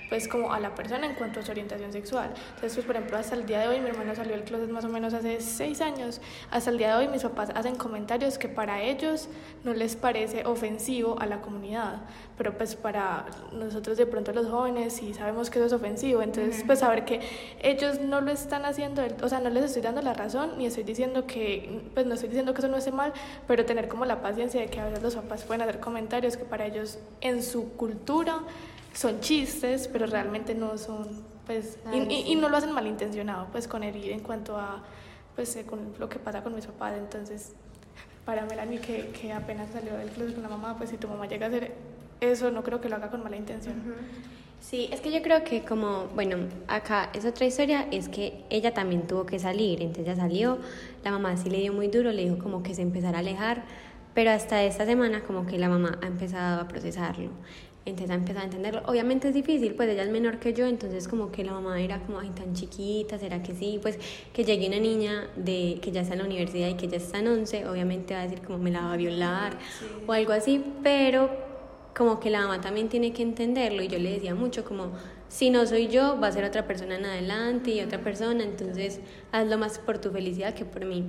[0.09, 2.31] pues como a la persona en cuanto a su orientación sexual.
[2.55, 4.85] Entonces, pues por ejemplo, hasta el día de hoy mi hermano salió del closet más
[4.85, 8.49] o menos hace seis años, hasta el día de hoy mis papás hacen comentarios que
[8.49, 9.29] para ellos
[9.65, 12.03] no les parece ofensivo a la comunidad,
[12.37, 16.63] pero pues para nosotros de pronto los jóvenes sí sabemos que eso es ofensivo, entonces
[16.67, 17.21] pues saber que
[17.61, 20.85] ellos no lo están haciendo, o sea, no les estoy dando la razón, ni estoy
[20.85, 23.13] diciendo que, pues no estoy diciendo que eso no esté mal,
[23.47, 26.45] pero tener como la paciencia de que a veces los papás pueden hacer comentarios que
[26.45, 28.41] para ellos en su cultura
[28.97, 31.07] son chistes, pero realmente no son,
[31.45, 34.83] pues, y, y, no lo hacen malintencionado, pues, con herir en cuanto a,
[35.35, 36.95] pues, eh, con lo que pasa con mis papás.
[36.97, 37.53] Entonces,
[38.25, 41.27] para Melanie, que, que apenas salió del club con la mamá, pues, si tu mamá
[41.27, 41.75] llega a hacer
[42.21, 43.75] eso, no creo que lo haga con mala intención.
[44.61, 48.73] Sí, es que yo creo que como, bueno, acá es otra historia, es que ella
[48.73, 50.59] también tuvo que salir, entonces ya salió,
[51.05, 53.63] la mamá sí le dio muy duro, le dijo como que se empezara a alejar,
[54.15, 57.31] pero hasta esta semana como que la mamá ha empezado a procesarlo.
[57.87, 58.83] Entonces empezado a entenderlo.
[58.87, 62.01] Obviamente es difícil, pues ella es menor que yo, entonces como que la mamá era
[62.01, 63.79] como, ay, tan chiquita, ¿será que sí?
[63.81, 63.99] Pues
[64.33, 67.21] que llegue una niña de que ya está en la universidad y que ya está
[67.21, 69.57] en 11, obviamente va a decir como me la va a violar
[70.05, 71.31] o algo así, pero
[71.97, 74.91] como que la mamá también tiene que entenderlo y yo le decía mucho como,
[75.29, 78.99] si no soy yo, va a ser otra persona en adelante y otra persona, entonces
[79.31, 81.05] hazlo más por tu felicidad que por mí.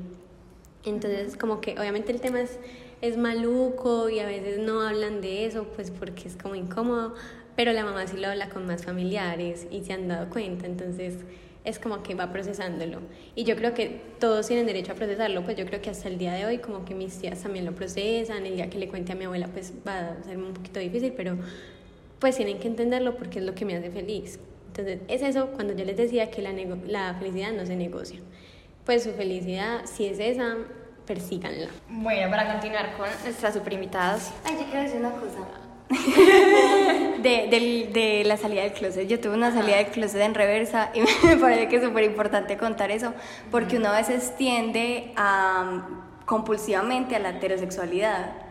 [0.85, 2.59] Entonces como que obviamente el tema es
[3.01, 7.15] es maluco y a veces no hablan de eso, pues porque es como incómodo,
[7.55, 11.15] pero la mamá sí lo habla con más familiares y se han dado cuenta, entonces
[11.63, 12.99] es como que va procesándolo.
[13.35, 16.17] Y yo creo que todos tienen derecho a procesarlo, pues yo creo que hasta el
[16.17, 19.11] día de hoy como que mis tías también lo procesan, el día que le cuente
[19.11, 21.37] a mi abuela pues va a ser un poquito difícil, pero
[22.19, 24.39] pues tienen que entenderlo porque es lo que me hace feliz.
[24.67, 26.53] Entonces es eso cuando yo les decía que la,
[26.87, 28.19] la felicidad no se negocia.
[28.85, 30.55] Pues su felicidad, si es esa,
[31.07, 31.69] persíganla.
[31.89, 34.33] Bueno, para continuar con nuestras super invitadas.
[34.45, 35.39] Ay, yo quiero decir una cosa.
[37.23, 39.07] de, de, de, la salida del closet.
[39.07, 42.57] Yo tuve una salida del closet en reversa y me parece que es súper importante
[42.57, 43.13] contar eso,
[43.49, 45.87] porque uno a veces tiende a
[46.25, 48.47] compulsivamente a la heterosexualidad.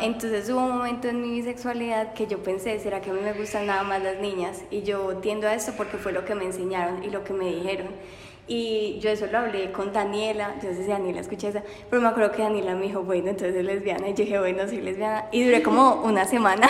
[0.00, 3.34] Entonces hubo un momento en mi bisexualidad que yo pensé, ¿será que a mí me
[3.34, 4.62] gustan nada más las niñas?
[4.70, 7.46] Y yo tiendo a esto porque fue lo que me enseñaron y lo que me
[7.46, 7.88] dijeron.
[8.48, 12.02] Y yo eso lo hablé con Daniela, yo no sé si Daniela escuché eso, pero
[12.02, 14.08] me acuerdo que Daniela me dijo, bueno, entonces es lesbiana.
[14.08, 15.26] Y yo dije, bueno, soy lesbiana.
[15.30, 16.68] Y duré como una semana.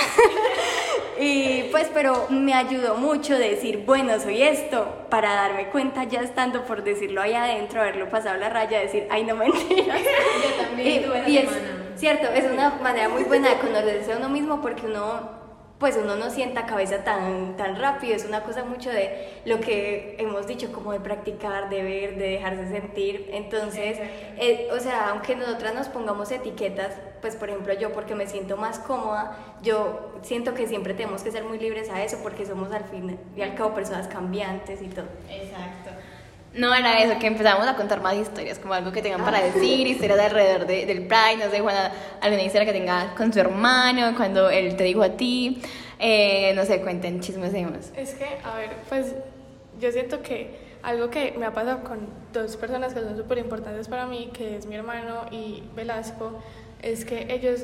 [1.20, 6.64] y pues, pero me ayudó mucho decir, bueno, soy esto, para darme cuenta ya estando,
[6.64, 10.00] por decirlo ahí adentro, haberlo pasado la raya, decir, ay, no mentiras.
[10.00, 11.48] yo también y, y es,
[11.96, 15.41] cierto, es una manera muy buena de conocerse a uno mismo porque uno
[15.82, 20.14] pues uno no sienta cabeza tan, tan rápido, es una cosa mucho de lo que
[20.20, 23.28] hemos dicho, como de practicar, de ver, de dejarse sentir.
[23.32, 23.98] Entonces,
[24.38, 28.56] eh, o sea, aunque nosotras nos pongamos etiquetas, pues por ejemplo yo porque me siento
[28.56, 32.70] más cómoda, yo siento que siempre tenemos que ser muy libres a eso porque somos
[32.70, 35.06] al fin y al cabo personas cambiantes y todo.
[35.28, 35.90] Exacto.
[36.54, 39.86] No era eso, que empezamos a contar más historias, como algo que tengan para decir,
[39.86, 43.40] historias de alrededor de- del Pride, no sé, Juana, alguna historia que tenga con su
[43.40, 45.62] hermano, cuando él te dijo a ti,
[45.98, 47.90] eh, no sé, cuenten, chismosemos.
[47.96, 49.14] Es que, a ver, pues
[49.80, 53.88] yo siento que algo que me ha pasado con dos personas que son súper importantes
[53.88, 56.38] para mí, que es mi hermano y Velasco,
[56.82, 57.62] es que ellos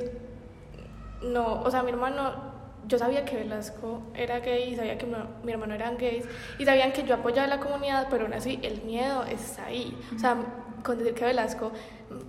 [1.22, 2.58] no, o sea, mi hermano,
[2.88, 6.24] yo sabía que Velasco era gay, sabía que mi, mi hermano eran gays
[6.59, 9.94] y sabían que yo apoyaba a la comunidad, pero aún así el miedo está ahí.
[10.16, 10.37] O sea,
[10.83, 11.70] con decir que Velasco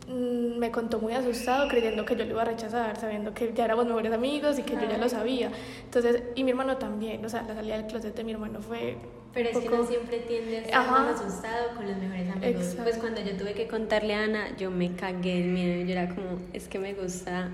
[0.07, 3.65] mm, me contó muy asustado creyendo que yo lo iba a rechazar, sabiendo que ya
[3.65, 5.51] éramos mejores amigos y que yo ya lo sabía.
[5.85, 8.97] Entonces, y mi hermano también, o sea, la salida del closet de mi hermano fue
[9.33, 10.91] Pero es que poco- uno siempre tiende a Ajá.
[10.91, 12.61] más asustado con los mejores amigos.
[12.63, 12.83] Exacto.
[12.83, 15.85] Pues cuando yo tuve que contarle a Ana, yo me cagué el miedo.
[15.85, 17.49] Yo era como, es que me gusta.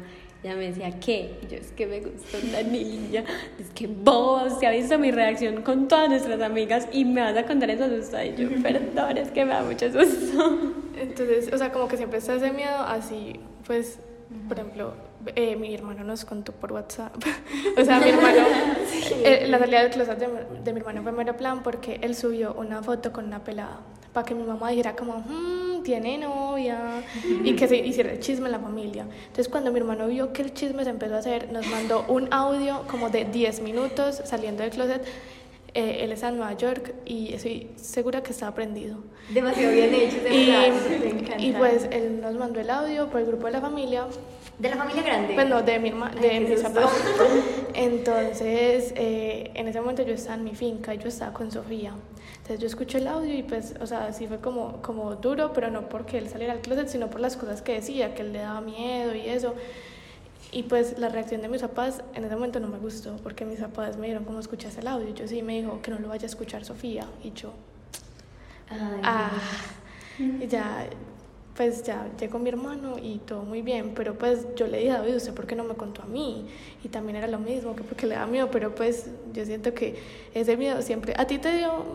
[0.46, 1.40] Ella me decía, ¿qué?
[1.42, 3.24] Y yo, es que me gusta una niña.
[3.60, 7.36] Es que vos, se ha visto mi reacción con todas nuestras amigas y me vas
[7.36, 8.24] a contar eso asustada.
[8.26, 10.60] Y yo, perdón, es que me da mucho susto.
[10.98, 13.98] Entonces, o sea, como que siempre está ese miedo, así, pues,
[14.48, 14.94] por ejemplo,
[15.36, 17.16] eh, mi hermano nos contó por WhatsApp.
[17.82, 18.44] o sea, mi hermano,
[19.24, 22.14] eh, la salida del closet de, mi- de mi hermano fue mero plan porque él
[22.14, 23.80] subió una foto con una pelada
[24.14, 27.04] para que mi mamá dijera como, "Mm, tiene novia,
[27.44, 29.06] y que se hiciera el chisme en la familia.
[29.28, 32.28] Entonces, cuando mi hermano vio que el chisme se empezó a hacer, nos mandó un
[32.34, 35.06] audio como de 10 minutos saliendo del closet.
[35.76, 38.98] Eh, él está en Nueva York y estoy segura que está prendido.
[39.30, 40.68] Demasiado bien hecho, de Y, verdad,
[41.06, 41.44] encanta.
[41.44, 44.06] y pues él nos mandó el audio por el grupo de la familia.
[44.58, 45.34] De la familia grande.
[45.36, 46.74] Pues no, de mi herma- Ay, de susto.
[46.74, 46.92] papás.
[47.74, 51.92] Entonces, eh, en ese momento yo estaba en mi finca y yo estaba con Sofía.
[52.46, 55.72] Entonces yo escuché el audio y pues, o sea, sí fue como, como duro, pero
[55.72, 58.40] no porque él saliera al closet, sino por las cosas que decía, que él le
[58.40, 59.56] daba miedo y eso.
[60.52, 63.60] Y pues la reacción de mis papás en ese momento no me gustó, porque mis
[63.60, 65.10] papás me dieron como escuchas el audio.
[65.16, 67.14] Yo sí me dijo que no lo vaya a escuchar Sofía.
[67.24, 67.54] Y yo,
[68.70, 69.32] Ay, Ah,
[70.40, 70.88] y ya,
[71.56, 75.00] pues ya llegó mi hermano y todo muy bien, pero pues yo le dije a
[75.00, 76.48] David, ¿usted por qué no me contó a mí?
[76.84, 79.96] Y también era lo mismo, que porque le da miedo, pero pues yo siento que
[80.34, 81.86] ese miedo siempre, ¿a ti te dio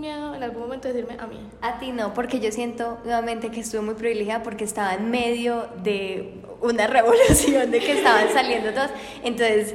[0.00, 1.38] miedo en algún momento decirme a mí?
[1.60, 5.66] A ti no, porque yo siento nuevamente que estuve muy privilegiada porque estaba en medio
[5.82, 8.90] de una revolución de que estaban saliendo todos.
[9.22, 9.74] Entonces,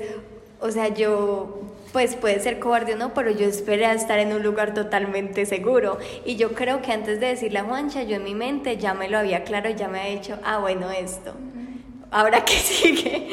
[0.59, 1.61] o sea, yo,
[1.93, 5.45] pues puede ser cobarde o no, pero yo esperé a estar en un lugar totalmente
[5.45, 5.97] seguro.
[6.25, 9.09] Y yo creo que antes de decirle a Juancha, yo en mi mente ya me
[9.09, 11.33] lo había claro, ya me había dicho, ah, bueno, esto.
[12.11, 13.29] Ahora que sigue.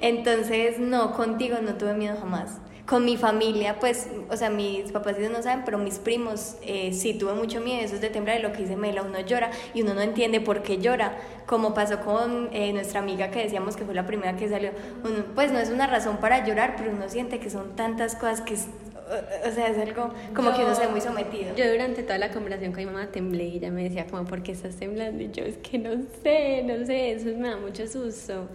[0.00, 2.60] Entonces, no, contigo no tuve miedo jamás.
[2.90, 6.92] Con mi familia, pues, o sea, mis papás ellos no saben, pero mis primos eh,
[6.92, 7.84] sí tuve mucho miedo.
[7.84, 10.62] Eso es de temblar, lo que dice Mela, uno llora y uno no entiende por
[10.64, 11.16] qué llora.
[11.46, 14.70] Como pasó con eh, nuestra amiga que decíamos que fue la primera que salió.
[15.04, 18.40] Uno, pues no es una razón para llorar, pero uno siente que son tantas cosas
[18.40, 21.54] que, es- o, o sea, es algo como que uno se ve muy sometido.
[21.54, 24.42] Yo durante toda la conversación con mi mamá temblé y ella me decía como, ¿por
[24.42, 25.22] qué estás temblando?
[25.22, 25.90] Y yo, es que no
[26.24, 28.48] sé, no sé, eso me da mucho susto.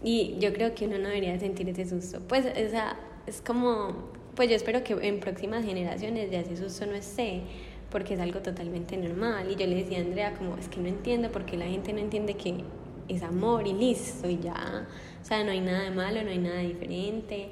[0.00, 2.20] Y yo creo que uno no debería sentir ese susto.
[2.28, 3.94] Pues, o sea, es como,
[4.34, 7.42] pues yo espero que en próximas generaciones ya ese susto no esté,
[7.90, 9.50] porque es algo totalmente normal.
[9.50, 11.92] Y yo le decía a Andrea como, es que no entiendo por qué la gente
[11.92, 12.64] no entiende que
[13.08, 14.86] es amor y listo y ya.
[15.22, 17.50] O sea, no hay nada de malo, no hay nada diferente.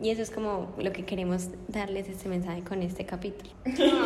[0.00, 3.50] Y eso es como lo que queremos darles este mensaje con este capítulo.
[3.64, 3.96] ¿Te vas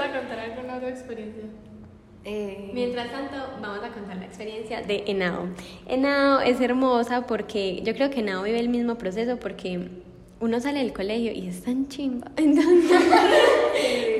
[0.00, 1.44] a contar alguna otra experiencia?
[2.24, 5.48] Eh, Mientras tanto, vamos a contar la experiencia de Enao.
[5.86, 9.88] Enao es hermosa porque yo creo que Enao vive el mismo proceso porque
[10.40, 12.30] uno sale del colegio y es tan chimba.
[12.36, 13.00] Entonces,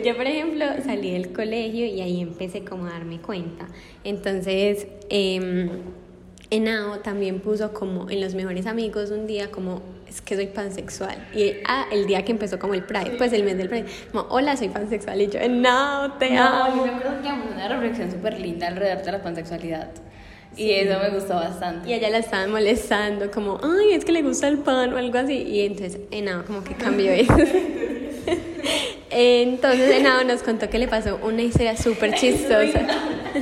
[0.04, 3.68] yo, por ejemplo, salí del colegio y ahí empecé como a darme cuenta.
[4.04, 5.70] Entonces, eh,
[6.50, 11.16] Enao también puso como en los mejores amigos un día como es que soy pansexual
[11.34, 14.26] y ah, el día que empezó como el Pride, pues el mes del Pride, como
[14.30, 16.76] hola soy pansexual y yo Enao te No, amo.
[16.76, 19.90] yo me acuerdo que una reflexión súper linda alrededor de la pansexualidad.
[20.56, 21.88] Y eso me gustó bastante.
[21.90, 25.18] Y ella la estaban molestando, como, ay, es que le gusta el pan o algo
[25.18, 25.34] así.
[25.34, 27.34] Y entonces Enao como que cambió eso.
[29.10, 32.86] entonces Enao nos contó que le pasó una historia súper chistosa.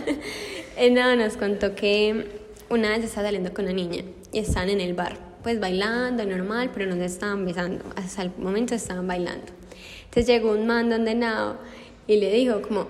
[0.76, 2.26] Enao nos contó que
[2.70, 6.70] una vez estaba saliendo con una niña y estaban en el bar, pues bailando, normal,
[6.72, 7.84] pero no se estaban besando.
[7.96, 9.52] Hasta el momento estaban bailando.
[10.04, 11.56] Entonces llegó un man donde Enao
[12.06, 12.88] y le dijo como,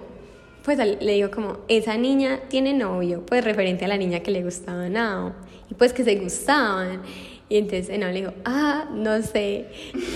[0.65, 4.43] pues le digo como, esa niña tiene novio, pues referente a la niña que le
[4.43, 5.33] gustaba a Nao,
[5.71, 7.03] y pues que se gustaban.
[7.49, 9.67] Y entonces Ena le dijo, ah, no sé.
[9.93, 10.07] Los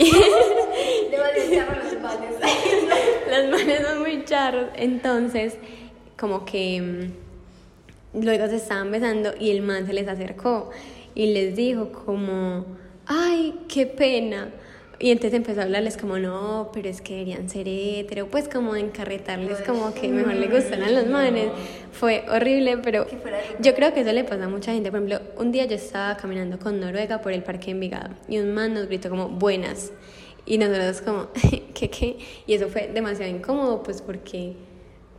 [2.01, 2.35] manes.
[3.31, 4.69] Los manes son muy charros.
[4.75, 5.55] Entonces,
[6.19, 10.71] como que mm, luego se estaban besando y el man se les acercó
[11.17, 12.67] y les dijo como,
[13.07, 14.51] ay, qué pena.
[14.99, 18.77] Y entonces empezó a hablarles como, no, pero es que deberían ser hetero, pues como
[18.77, 21.49] encarretarles como que mejor le gustan a los manes.
[21.91, 23.07] Fue horrible, pero
[23.61, 24.91] yo creo que eso le pasa a mucha gente.
[24.91, 28.39] Por ejemplo, un día yo estaba caminando con Noruega por el parque de Envigado y
[28.39, 29.93] un man nos gritó como, buenas.
[30.45, 31.29] Y nosotros como,
[31.75, 32.19] ¿qué qué?
[32.47, 34.55] Y eso fue demasiado incómodo, pues porque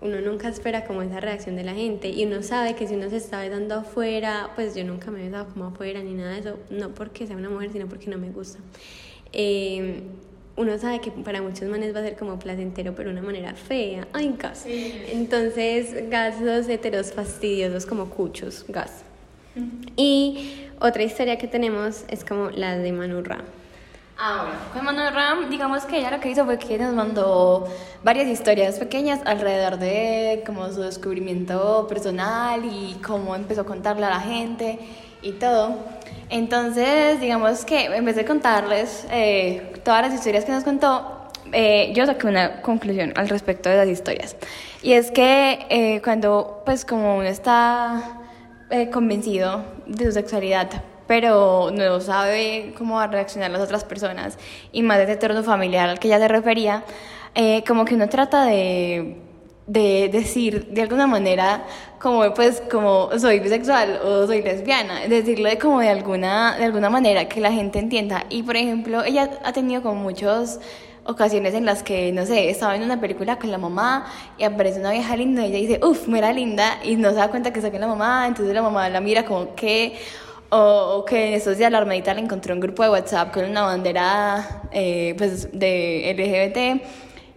[0.02, 3.10] uno nunca espera como esa reacción de la gente y uno sabe que si uno
[3.10, 6.40] se está besando afuera, pues yo nunca me he besado como afuera ni nada de
[6.40, 8.60] eso, no porque sea una mujer, sino porque no me gusta.
[9.34, 10.02] Eh,
[10.56, 13.54] uno sabe que para muchos manes va a ser como placentero, pero de una manera
[13.54, 14.08] fea.
[14.12, 14.66] Ay, gas.
[14.66, 19.04] Entonces, gasos heteros fastidiosos como cuchos, gas.
[19.96, 23.44] Y otra historia que tenemos es como la de Manurra.
[24.19, 27.67] Ah, bueno, con Manuel Ram, digamos que ella lo que hizo fue que nos mandó
[28.03, 34.10] varias historias pequeñas alrededor de como su descubrimiento personal y cómo empezó a contarle a
[34.10, 34.80] la gente
[35.21, 35.75] y todo.
[36.30, 41.91] Entonces, digamos que en vez de contarles eh, todas las historias que nos contó, eh,
[41.93, 44.36] yo saqué una conclusión al respecto de las historias.
[44.82, 48.19] Y es que eh, cuando, pues, como uno está
[48.69, 50.69] eh, convencido de su sexualidad,
[51.08, 54.38] pero no sabe cómo va a reaccionar las otras personas,
[54.72, 56.84] y más de entorno familiar al que ella se refería,
[57.36, 59.17] eh, como que uno trata de,
[59.67, 61.65] de decir de alguna manera
[62.00, 66.89] como pues como soy bisexual o soy lesbiana, decirlo de como de alguna, de alguna
[66.89, 68.26] manera que la gente entienda.
[68.30, 70.60] Y por ejemplo, ella ha tenido como muchas
[71.08, 74.06] ocasiones en las que, no sé, estaba en una película con la mamá
[74.38, 77.30] y aparece una vieja linda y ella dice, uff, mira linda, y no se da
[77.30, 79.98] cuenta que está con la mamá, entonces la mamá la mira como que,
[80.50, 83.64] o, que en estos días la hermanita le encontró un grupo de WhatsApp con una
[83.64, 86.82] bandera eh, pues de LGBT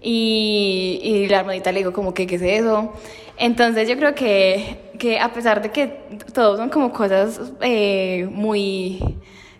[0.02, 2.92] y, y la hermanita le dijo como que, ¿qué es eso?
[3.36, 5.86] Entonces yo creo que, que a pesar de que
[6.32, 9.00] todos son como cosas eh, muy,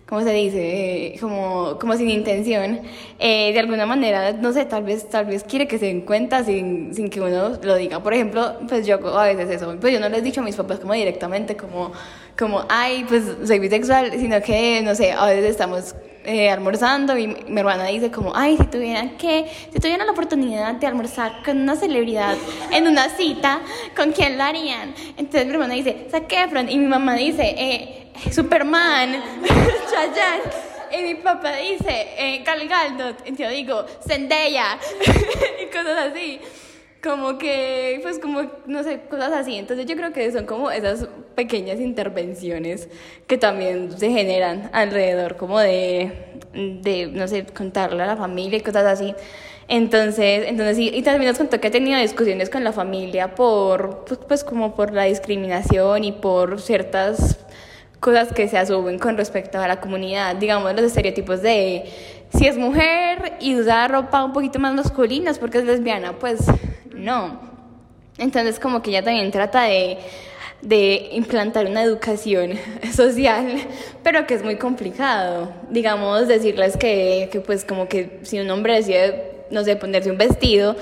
[0.06, 1.14] ¿cómo se dice?
[1.14, 2.80] Eh, como, como sin intención,
[3.18, 6.94] de alguna manera, no sé, tal vez, tal vez quiere que se den cuenta sin,
[6.94, 8.02] sin que uno lo diga.
[8.02, 10.56] Por ejemplo, pues yo a veces eso, pues yo no les he dicho a mis
[10.56, 11.92] papás como directamente, como,
[12.40, 17.26] como, ay, pues soy bisexual, sino que, no sé, a veces estamos eh, almorzando y
[17.26, 21.60] mi hermana dice como, ay, si tuvieran que, si tuvieran la oportunidad de almorzar con
[21.60, 22.34] una celebridad
[22.72, 23.60] en una cita,
[23.94, 24.94] ¿con quién lo harían?
[25.18, 29.22] Entonces mi hermana dice, Zac Efron, y mi mamá dice, eh, Superman,
[29.90, 30.70] Chayanne.
[30.92, 32.62] Y mi papá dice, eh, Gal.
[32.88, 34.78] Entonces yo digo, Zendaya.
[35.62, 36.40] y cosas así.
[37.02, 39.56] Como que, pues como, no sé, cosas así.
[39.56, 42.88] Entonces yo creo que son como esas pequeñas intervenciones
[43.26, 46.12] que también se generan alrededor como de,
[46.52, 49.14] de no sé, contarle a la familia y cosas así.
[49.68, 54.04] Entonces, entonces sí, y también nos contó que ha tenido discusiones con la familia por,
[54.04, 57.38] pues, pues como por la discriminación y por ciertas
[58.00, 61.84] cosas que se asumen con respecto a la comunidad, digamos los estereotipos de
[62.34, 66.40] si es mujer y usa ropa un poquito más masculina porque es lesbiana, pues
[66.94, 67.40] no.
[68.18, 69.98] Entonces como que ella también trata de,
[70.62, 72.52] de implantar una educación
[72.94, 73.60] social,
[74.02, 75.52] pero que es muy complicado.
[75.70, 80.18] Digamos, decirles que, que pues como que si un hombre decide, no sé, ponerse un
[80.18, 80.76] vestido,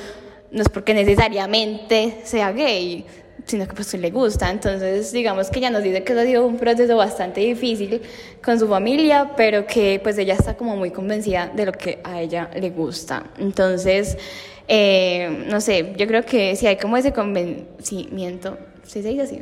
[0.51, 3.05] no es porque necesariamente sea gay,
[3.49, 4.51] sino que pues le gusta.
[4.51, 8.03] Entonces, digamos que ella nos dice que ha sido un proceso bastante difícil
[8.45, 12.21] con su familia, pero que pues ella está como muy convencida de lo que a
[12.21, 13.25] ella le gusta.
[13.39, 14.17] Entonces,
[14.69, 19.41] eh, no sé, yo creo que si hay como ese convencimiento, ¿sí se dice así?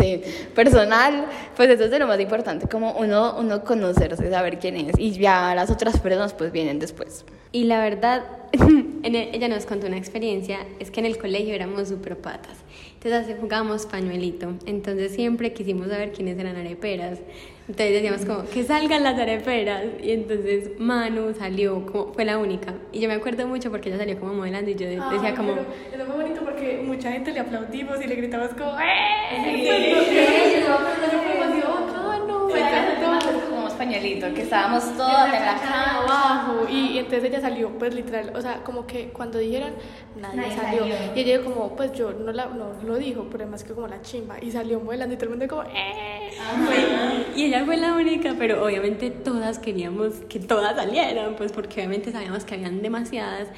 [0.00, 0.22] Sí,
[0.54, 4.98] personal, pues eso es de lo más importante, como uno, uno conocerse, saber quién es,
[4.98, 7.24] y ya las otras personas pues vienen después.
[7.52, 8.24] Y la verdad,
[9.02, 12.58] ella nos contó una experiencia, es que en el colegio éramos súper patas.
[13.06, 14.54] Entonces así jugábamos pañuelito.
[14.66, 17.20] Entonces siempre quisimos saber quiénes eran areperas.
[17.68, 19.84] Entonces decíamos como, que salgan las areperas.
[20.02, 22.74] Y entonces Manu salió, como, fue la única.
[22.90, 25.54] Y yo me acuerdo mucho porque ella salió como modelando y yo de- decía como...
[25.54, 29.94] Pero eso fue bonito porque mucha gente le aplaudimos y le gritamos como ¡Eh!
[33.06, 36.02] Como españolito, que estábamos todas en la cama.
[36.02, 39.72] abajo y, y entonces ella salió pues literal o sea como que cuando dijeron
[40.20, 40.80] nadie, Nadie salió.
[40.80, 40.96] salió.
[41.14, 44.00] y ella como pues yo no, la, no lo dijo pero además que como la
[44.02, 46.30] chimba y salió modelando y todo el mundo como ¡Eh!
[47.36, 52.12] Y ella fue la única, pero obviamente todas queríamos que todas salieran, pues porque obviamente
[52.12, 53.48] sabíamos que habían demasiadas.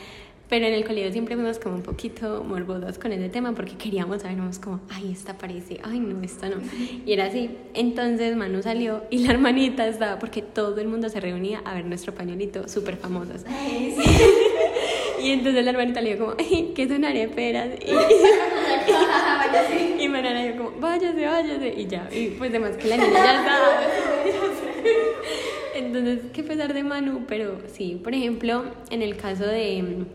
[0.48, 4.22] Pero en el colegio siempre fuimos como un poquito morbosos con ese tema porque queríamos
[4.22, 6.56] sabernos como, ay, esta parece, ay, no, esta no.
[7.04, 7.50] Y era así.
[7.74, 11.84] Entonces Manu salió y la hermanita estaba, porque todo el mundo se reunía a ver
[11.84, 13.44] nuestro pañuelito súper famosos.
[15.22, 17.68] y entonces la hermanita le dijo como, ay, ¿qué son areperas?
[19.98, 21.74] Y, y Mariana dijo como, váyase, váyase.
[21.76, 23.80] Y ya, y pues demás que la niña ya estaba.
[25.74, 30.06] Entonces, qué pesar de Manu, pero sí, por ejemplo, en el caso de,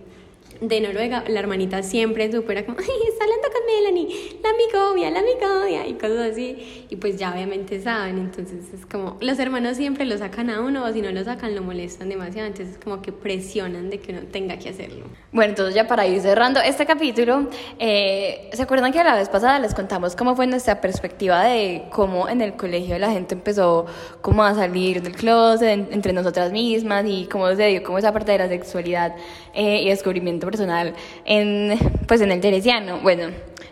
[0.68, 5.20] de Noruega, la hermanita siempre supera como, ay, está hablando con Melanie, la amigovia, la
[5.20, 6.86] amigovia, y cosas así.
[6.89, 10.86] Y pues ya obviamente saben, entonces es como, los hermanos siempre lo sacan a uno,
[10.86, 14.22] o si no lo sacan, lo molestan demasiado, entonces como que presionan de que uno
[14.32, 15.05] tenga que hacerlo.
[15.34, 17.49] Bueno, entonces ya para ir cerrando este capítulo,
[17.80, 22.30] eh, ¿se acuerdan que la vez pasada les contamos cómo fue nuestra perspectiva de cómo
[22.30, 23.86] en el colegio la gente empezó
[24.22, 28.14] como a salir del closet en- entre nosotras mismas y cómo se dio como esa
[28.14, 29.16] parte de la sexualidad
[29.53, 30.93] eh, y descubrimiento personal
[31.26, 31.76] en,
[32.08, 32.99] pues en el teresiano?
[32.99, 33.30] Bueno,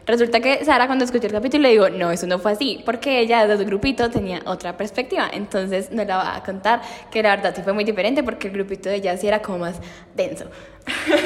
[0.08, 3.20] resulta que Sara cuando escuchó el capítulo le digo, no, eso no fue así, porque
[3.20, 7.36] ella desde su grupito tenía otra perspectiva, entonces nos la va a contar que la
[7.36, 9.80] verdad sí fue muy diferente porque el grupito de ella sí era como más
[10.16, 10.46] denso.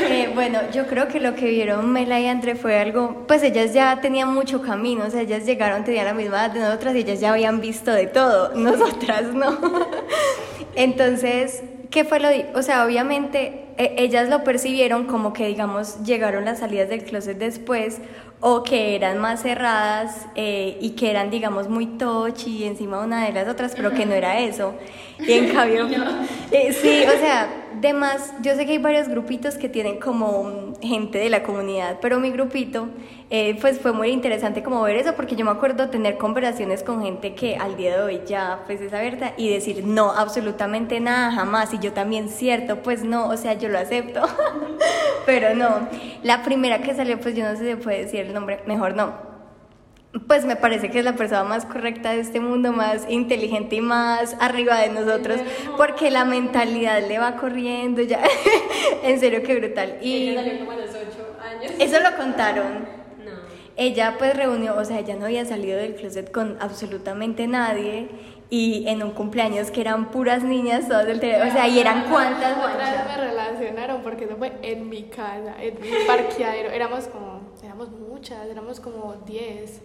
[0.08, 3.74] Eh, bueno, yo creo que lo que vieron Mela y André fue algo, pues ellas
[3.74, 6.99] ya tenían mucho camino, o sea, ellas llegaron, tenían la misma edad de nosotras y
[6.99, 9.58] ellas ya habían visto de todo, nosotras no.
[10.76, 16.59] Entonces, ¿qué fue lo, o sea, obviamente ellas lo percibieron como que, digamos, llegaron las
[16.59, 17.99] salidas del closet después
[18.41, 23.34] o que eran más cerradas eh, y que eran, digamos, muy touchy encima una de
[23.34, 24.76] las otras, pero que no era eso.
[25.19, 25.88] Y en cambio,
[26.51, 30.73] eh, sí, o sea, de más, yo sé que hay varios grupitos que tienen como
[30.82, 32.89] gente de la comunidad, pero mi grupito,
[33.30, 37.01] eh, pues fue muy interesante como ver eso, porque yo me acuerdo tener conversaciones con
[37.03, 41.32] gente que al día de hoy ya pues es abierta y decir, no, absolutamente nada,
[41.32, 44.22] jamás, y yo también, cierto, pues no, o sea, yo lo acepto,
[45.26, 45.88] pero no.
[46.24, 48.95] La primera que salió, pues yo no sé si se puede decir el nombre, mejor
[48.95, 49.36] no.
[50.28, 53.82] Pues me parece que es la persona más correcta de este mundo, más inteligente y
[53.82, 55.41] más arriba de nosotros,
[55.76, 58.24] porque la mentalidad le va corriendo ya.
[59.03, 59.97] en serio, qué brutal.
[60.01, 60.99] Y como a los 8
[61.41, 61.74] años.
[61.80, 62.86] eso lo contaron.
[63.26, 63.32] No.
[63.76, 68.07] Ella pues reunió, o sea, ella no había salido del closet con absolutamente nadie
[68.50, 72.10] y en un cumpleaños que eran puras niñas todas del tele- o sea, y eran
[72.10, 73.04] cuantas, Otra Juancha?
[73.06, 76.70] vez me relacionaron porque eso fue en mi casa, en mi parqueadero.
[76.70, 79.82] Éramos como, éramos muchas, éramos como 10,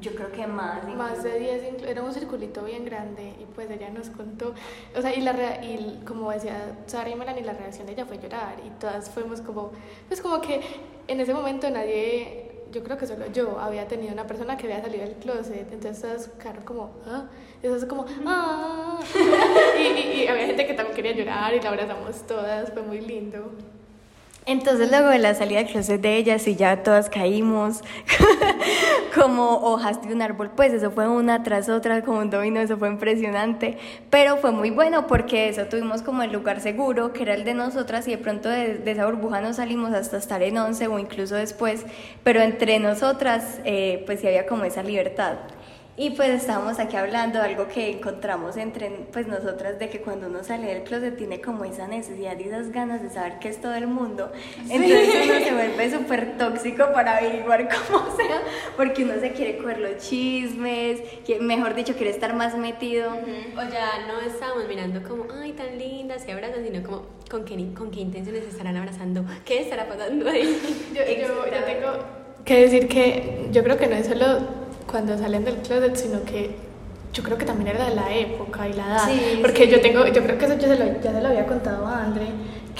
[0.00, 0.84] Yo creo que más.
[0.96, 4.52] más de 10, inclu- era un circulito bien grande y pues ella nos contó,
[4.96, 5.32] o sea, y, la
[5.64, 9.40] y como decía Sara y Melanie, la reacción de ella fue llorar y todas fuimos
[9.40, 9.70] como,
[10.08, 10.60] pues como que
[11.06, 12.45] en ese momento nadie,
[12.76, 16.02] yo creo que solo yo había tenido una persona que había salido del closet, entonces
[16.02, 17.24] todas quedaron como, ah,
[17.62, 19.00] todas como, ah,
[19.78, 23.50] y había gente que también quería llorar y la abrazamos todas, fue muy lindo.
[24.44, 27.80] Entonces luego de la salida del closet de ellas y ya todas caímos
[29.14, 32.76] como hojas de un árbol, pues eso fue una tras otra como un domino, eso
[32.76, 33.78] fue impresionante,
[34.10, 37.54] pero fue muy bueno porque eso tuvimos como el lugar seguro, que era el de
[37.54, 40.98] nosotras y de pronto de, de esa burbuja no salimos hasta estar en once o
[40.98, 41.84] incluso después,
[42.22, 45.36] pero entre nosotras eh, pues sí había como esa libertad.
[45.98, 50.26] Y pues estábamos aquí hablando de algo que encontramos entre pues nosotras de que cuando
[50.26, 53.62] uno sale del closet tiene como esa necesidad y esas ganas de saber qué es
[53.62, 54.30] todo el mundo.
[54.68, 58.42] Entonces uno se vuelve súper tóxico para averiguar cómo sea,
[58.76, 63.12] porque uno se quiere coger los chismes, que, mejor dicho, quiere estar más metido.
[63.12, 67.72] O ya no estábamos mirando como, ay, tan lindas, se abrazan, sino como, ¿con qué,
[67.72, 69.24] con qué intenciones estarán abrazando?
[69.46, 70.60] ¿Qué estará pasando ahí?
[70.94, 75.44] Yo, yo, yo tengo que decir que yo creo que no es solo cuando salen
[75.44, 76.54] del closet, sino que
[77.12, 79.08] yo creo que también era la época y la edad.
[79.08, 79.70] Sí, Porque sí.
[79.70, 82.02] yo tengo, yo creo que eso yo se lo, ya se lo había contado a
[82.04, 82.26] André,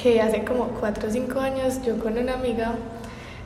[0.00, 2.74] que hace como 4 o 5 años yo con una amiga,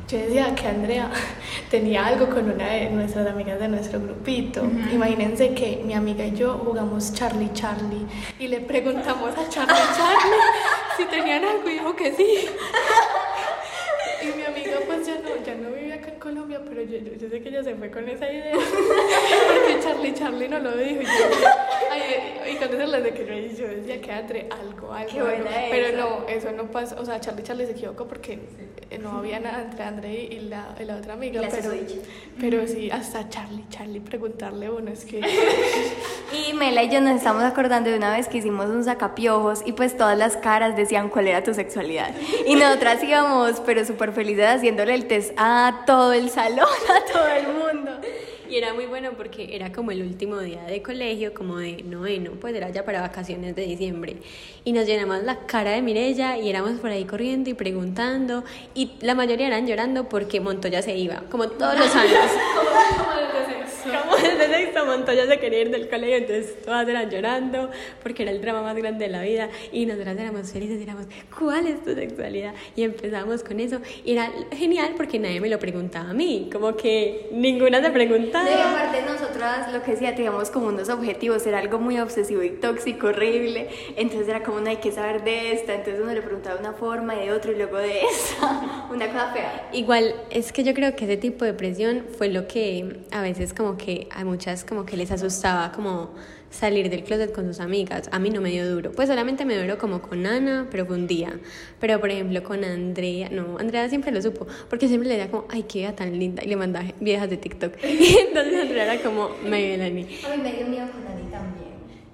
[0.08, 1.08] yo decía que Andrea
[1.70, 4.62] tenía algo con una de nuestras amigas de nuestro grupito.
[4.92, 8.06] Imagínense que mi amiga y yo jugamos Charlie Charlie
[8.40, 10.40] y le preguntamos a Charlie Charlie
[10.96, 12.26] si tenían algo y dijo que sí.
[14.22, 16.18] Y mi amiga pues ya no, ya no vive acá en
[16.50, 18.54] Colombia, pero yo, yo, yo sé que ella se fue con esa idea.
[18.54, 21.02] Porque Charlie Charlie no lo dijo.
[21.02, 21.10] Y, yo,
[21.90, 25.10] ay, y las de que yo, yo decía que entre algo, algo.
[25.10, 25.68] Qué buena algo.
[25.70, 27.00] Pero no, eso no pasa.
[27.00, 28.38] O sea, Charlie Charlie se equivocó porque
[28.90, 31.40] eh, no había nada entre André y la, y la otra amiga.
[31.40, 31.48] La
[32.40, 35.20] pero, sí, hasta Charlie Charlie preguntarle uno es que.
[36.32, 39.72] Y Mela y yo nos estamos acordando de una vez que hicimos un sacapiojos y
[39.72, 42.14] pues todas las caras decían cuál era tu sexualidad.
[42.46, 47.26] Y nosotras íbamos, pero súper felices haciéndole el test a todo el salón, a todo
[47.26, 47.90] el mundo.
[48.48, 52.32] Y era muy bueno porque era como el último día de colegio, como de noveno,
[52.32, 54.16] pues era ya para vacaciones de diciembre.
[54.64, 58.42] Y nos llenamos la cara de Mirella y éramos por ahí corriendo y preguntando.
[58.74, 62.24] Y la mayoría eran llorando porque Montoya se iba, como todos los años.
[63.82, 67.70] Como desde sexto Montoya se quería ir del colegio, entonces todas eran llorando
[68.02, 71.06] porque era el drama más grande de la vida y nosotras éramos felices y éramos,
[71.36, 72.54] ¿cuál es tu sexualidad?
[72.76, 76.76] Y empezamos con eso y era genial porque nadie me lo preguntaba a mí, como
[76.76, 78.44] que ninguna se preguntaba.
[78.44, 82.42] No, y aparte nosotras lo que decía, teníamos como unos objetivos, era algo muy obsesivo
[82.42, 86.22] y tóxico, horrible, entonces era como no hay que saber de esta, entonces uno le
[86.22, 89.68] preguntaba de una forma y de otra y luego de esa, una cosa fea.
[89.72, 93.54] Igual, es que yo creo que ese tipo de presión fue lo que a veces
[93.54, 96.14] como que muchas como que les asustaba como
[96.50, 98.08] salir del closet con sus amigas.
[98.12, 98.92] A mí no me dio duro.
[98.92, 101.38] Pues solamente me duró como con Ana, pero fue un día.
[101.78, 105.46] Pero por ejemplo con Andrea, no, Andrea siempre lo supo, porque siempre le decía como,
[105.48, 107.74] ay, qué vida tan linda, y le mandaba viejas de TikTok.
[107.82, 110.06] Entonces Andrea era como, Melanie.
[110.26, 111.19] A mí me dio miedo con también.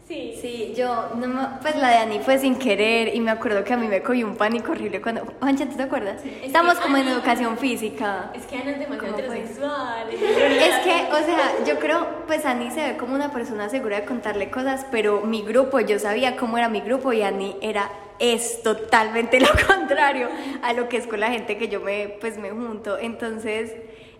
[0.07, 0.39] Sí.
[0.41, 3.73] Sí, yo, no me- pues la de Ani fue sin querer y me acuerdo que
[3.73, 6.23] a mí me cogió un pánico horrible cuando, Juancha, ¿tú te acuerdas?
[6.45, 8.31] Estamos como en educación física.
[8.33, 10.07] Es que Ana es demasiado heterosexual.
[10.13, 14.07] Es que, o sea, yo creo, pues Ani se ve como una persona segura de
[14.07, 17.91] contarle cosas, pero mi grupo, yo sabía cómo era mi grupo y Ani era,
[18.21, 20.29] es totalmente lo contrario
[20.63, 22.97] a lo que es con la gente que yo me, pues me junto.
[22.97, 23.73] Entonces,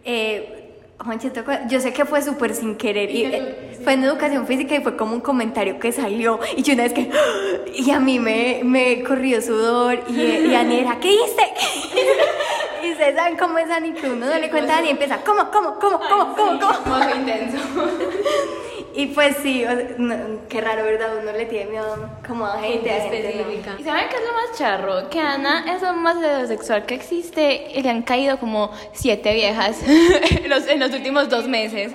[0.05, 0.66] eh,
[0.99, 1.71] Juanche, ¿te acuerdas?
[1.71, 4.97] yo sé que fue súper sin querer y eh, fue en educación física y fue
[4.97, 7.11] como un comentario que salió y yo una vez que,
[7.75, 11.43] y a mí me, me corrió sudor y, y Ani era, ¿qué hice?
[12.85, 15.19] Y ustedes saben cómo es Ani, que uno no le cuenta a Ani y empieza,
[15.25, 16.73] ¿cómo, cómo, cómo, cómo, cómo, cómo?
[16.87, 17.59] Modo intenso.
[18.97, 20.17] Y pues sí, o sea, no,
[20.49, 21.19] qué raro, ¿verdad?
[21.21, 23.29] Uno le tiene miedo como a gente, a gente no.
[23.29, 23.77] específica.
[23.79, 25.11] ¿Y saben qué es lo más charro?
[25.11, 29.83] Que Ana es lo más heterosexual que existe y le han caído como siete viejas
[29.87, 31.93] en, los, en los últimos dos meses.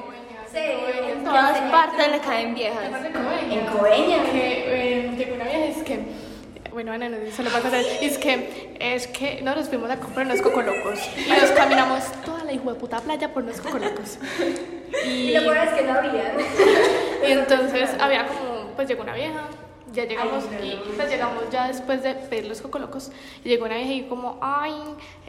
[0.54, 2.84] En todas partes le caen viejas.
[3.50, 4.30] En Coveñas.
[4.30, 6.00] que eh, llegó una vieja y es que
[6.72, 9.42] bueno Ana no sé si se lo pasa a hacer y es que es que
[9.42, 13.34] nosotros fuimos a comprar unos cocolocos y nos caminamos toda la hijo de puta playa
[13.34, 14.18] por unos cocolocos.
[15.06, 16.34] Y y, lo peor es que no había.
[17.28, 19.48] y entonces había como pues llegó una vieja
[19.94, 23.12] ya llegamos y pues llegamos ya después de pedir los cocolocos
[23.44, 24.74] y llegó una vieja y como ay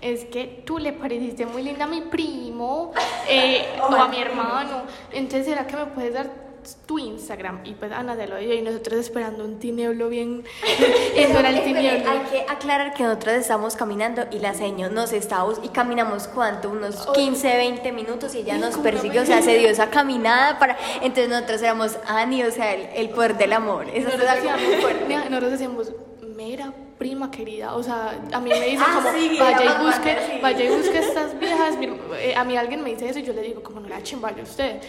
[0.00, 2.92] es que tú le pareciste muy linda a mi primo
[3.28, 4.82] eh, o a mi hermano
[5.12, 6.41] entonces será que me puedes dar
[6.86, 10.44] tu Instagram y pues Ana se lo dio y nosotros esperando un tinieblo bien
[11.16, 12.10] eso era el tinieblo.
[12.10, 16.70] Hay que aclarar que nosotros estamos caminando y la seño nos está y caminamos cuánto,
[16.70, 20.76] unos 15, 20 minutos y ella nos persiguió, o sea, se dio esa caminada para
[20.96, 23.88] entonces nosotros éramos Ani, o sea, el, el poder del amor.
[23.88, 25.92] Eso es nosotros decíamos, nosotros decíamos,
[26.36, 30.38] mera prima querida, o sea, a mí me dicen Ah, como, sí, vaya y busque,
[30.40, 31.74] vaya y busque estas viejas,
[32.18, 34.40] eh, a mí alguien me dice eso y yo le digo, como no la chimbaya
[34.42, 34.80] usted,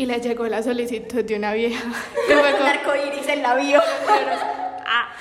[0.00, 1.84] y le llegó la solicitud de una vieja,
[2.30, 3.82] Un arcoíris en la bio.
[4.86, 5.12] ah,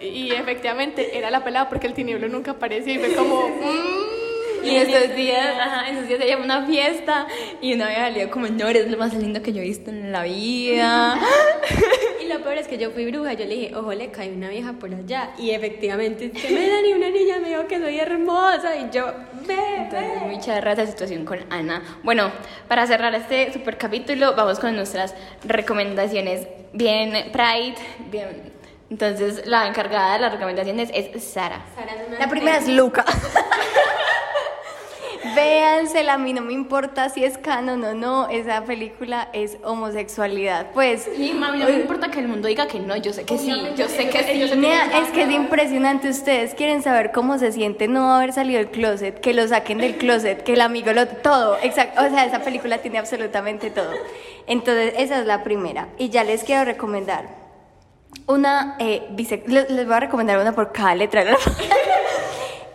[0.00, 4.76] y efectivamente era la pelada porque el tinieblo nunca aparecía y fue como, mm, Y
[4.76, 7.26] estos días, ajá, esos días se llama una fiesta
[7.60, 9.90] y una vieja le dijo como, no, eres lo más lindo que yo he visto
[9.90, 11.18] en la vida.
[12.40, 14.48] Y lo peor es que yo fui bruja, yo le dije, ojo, le cae una
[14.48, 15.32] vieja por allá.
[15.36, 18.76] Y efectivamente, se me dan y una niña me dijo que soy hermosa.
[18.76, 19.12] Y yo,
[19.46, 21.82] ve, Entonces, muy charra esa situación con Ana.
[22.02, 22.30] Bueno,
[22.66, 25.14] para cerrar este super capítulo, vamos con nuestras
[25.44, 27.74] recomendaciones bien Pride,
[28.10, 28.52] bien...
[28.88, 31.62] Entonces, la encargada de las recomendaciones es Sara.
[31.74, 33.04] Sara es una La primera es Luca.
[35.34, 40.68] Véansela, a mí no me importa si es canon o no, esa película es homosexualidad.
[40.72, 43.36] Pues, Y mami, no me importa que el mundo diga que no, yo sé que
[43.36, 44.42] sí, yo sé que sí.
[44.42, 46.08] Es que es impresionante.
[46.08, 49.96] Ustedes quieren saber cómo se siente no haber salido del closet, que lo saquen del
[49.96, 51.06] closet, que el amigo lo.
[51.06, 52.00] Todo, exacto.
[52.04, 53.92] O sea, esa película tiene absolutamente todo.
[54.46, 55.88] Entonces, esa es la primera.
[55.98, 57.26] Y ya les quiero recomendar
[58.26, 58.76] una.
[58.78, 61.24] Eh, les voy a recomendar una por cada letra.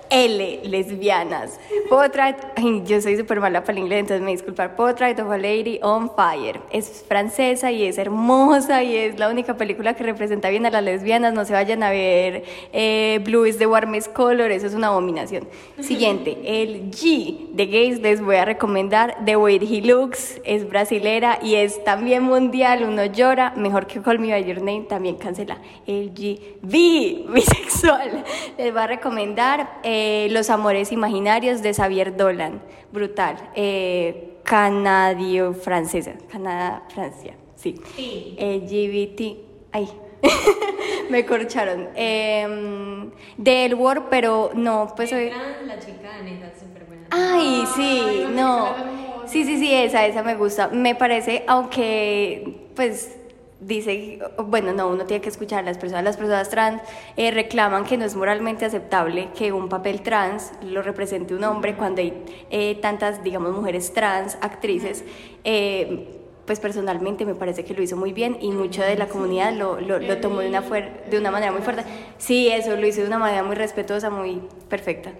[0.10, 1.60] L, lesbianas.
[1.90, 4.76] Puedo traer, ay, yo soy súper mala para el inglés, entonces me disculpar.
[4.76, 6.60] Puedo traer of a Lady on Fire.
[6.72, 10.84] Es francesa y es hermosa y es la única película que representa bien a las
[10.84, 11.34] lesbianas.
[11.34, 12.44] No se vayan a ver
[12.74, 15.48] eh, Blue is the warmest color, eso es una abominación.
[15.80, 20.42] Siguiente, el G de gays les voy a recomendar The Way He Looks.
[20.44, 22.84] Es brasilera y es también mundial.
[22.88, 25.58] Uno llora, mejor que Call Me By Your Name, también cancela.
[25.88, 28.24] El G, B, bisexual.
[28.58, 29.95] Les voy a recomendar eh,
[30.32, 32.62] Los Amores Imaginarios de Xavier Dolan.
[32.92, 33.38] Brutal.
[33.56, 36.14] Eh, Canadio-francesa.
[36.32, 37.34] Canadá, Francia.
[37.56, 37.76] Sí.
[38.38, 39.38] LGBT.
[39.72, 39.90] Ay.
[41.10, 41.90] Me corcharon.
[41.96, 45.32] Eh, del Word, pero no, pues hoy.
[45.66, 46.20] La chica
[46.60, 47.08] súper buena.
[47.12, 48.74] Ay, sí, no.
[49.28, 50.68] Sí, sí, sí, esa, esa me gusta.
[50.70, 53.18] Me parece, aunque, pues,
[53.60, 56.04] dice, bueno, no, uno tiene que escuchar a las personas.
[56.04, 56.82] Las personas trans
[57.18, 61.76] eh, reclaman que no es moralmente aceptable que un papel trans lo represente un hombre
[61.76, 62.14] cuando hay
[62.50, 65.04] eh, tantas, digamos, mujeres trans, actrices.
[65.44, 66.10] Eh,
[66.46, 69.82] pues personalmente me parece que lo hizo muy bien y mucho de la comunidad lo,
[69.82, 71.84] lo, lo tomó de una, fuer- de una manera muy fuerte.
[72.20, 75.12] Sí, eso lo hizo de una manera muy respetuosa, muy perfecta.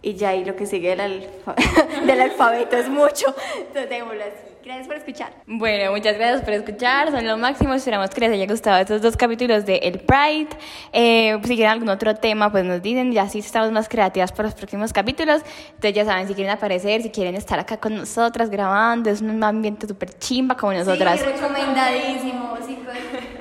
[0.00, 1.54] Y ya ahí lo que sigue del, alfa-
[2.06, 3.26] del alfabeto es mucho.
[3.58, 4.49] Entonces, démoslo así.
[4.62, 5.32] Gracias por escuchar.
[5.46, 9.16] Bueno, muchas gracias por escuchar, son lo máximo, esperamos que les haya gustado estos dos
[9.16, 10.48] capítulos de El Pride.
[10.92, 14.48] Eh, si quieren algún otro tema, pues nos dicen, ya sí estamos más creativas para
[14.48, 15.42] los próximos capítulos.
[15.68, 19.42] Entonces ya saben, si quieren aparecer, si quieren estar acá con nosotras grabando, es un
[19.42, 21.20] ambiente súper chimba como nosotras.
[21.20, 22.58] Sí, recomendadísimo.
[22.66, 23.39] sí, pues.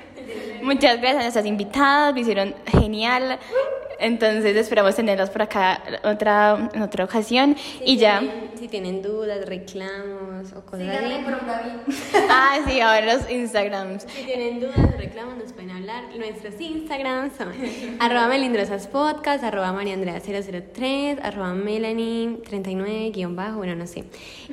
[0.70, 3.40] Muchas gracias a nuestras invitadas, lo hicieron genial.
[4.02, 7.56] Entonces esperamos tenerlas por acá otra, en otra ocasión.
[7.84, 8.22] y ya.
[8.58, 11.24] Si tienen dudas, reclamos o cosas Síganme así.
[11.26, 11.72] por un David.
[12.30, 14.04] Ah, sí, ahora los Instagrams.
[14.04, 16.04] Si tienen dudas reclamos, nos pueden hablar.
[16.16, 17.52] Nuestros Instagrams son
[18.00, 24.04] arroba melindrosaspodcast, arroba mariandrea003, arroba melanie39, guion bajo, bueno, no sé.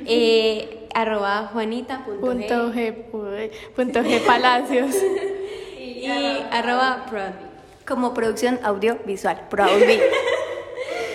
[0.05, 4.95] Eh, arroba juanita.g Punto G, pu- punto G Palacios.
[5.97, 7.31] y arroba prod.
[7.85, 9.99] Como producción audiovisual, Proudly.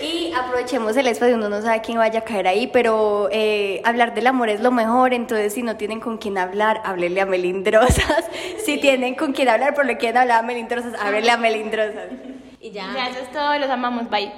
[0.02, 4.14] Y aprovechemos el espacio, uno no sabe quién vaya a caer ahí, pero eh, hablar
[4.14, 8.28] del amor es lo mejor, entonces si no tienen con quién hablar, háblenle a melindrosas.
[8.64, 12.10] Si tienen con quién hablar, pero le quieren hablar a melindrosas, háblenle a melindrosas.
[12.60, 12.92] Y ya.
[12.94, 14.32] Ya, eso es todo, los amamos, bye.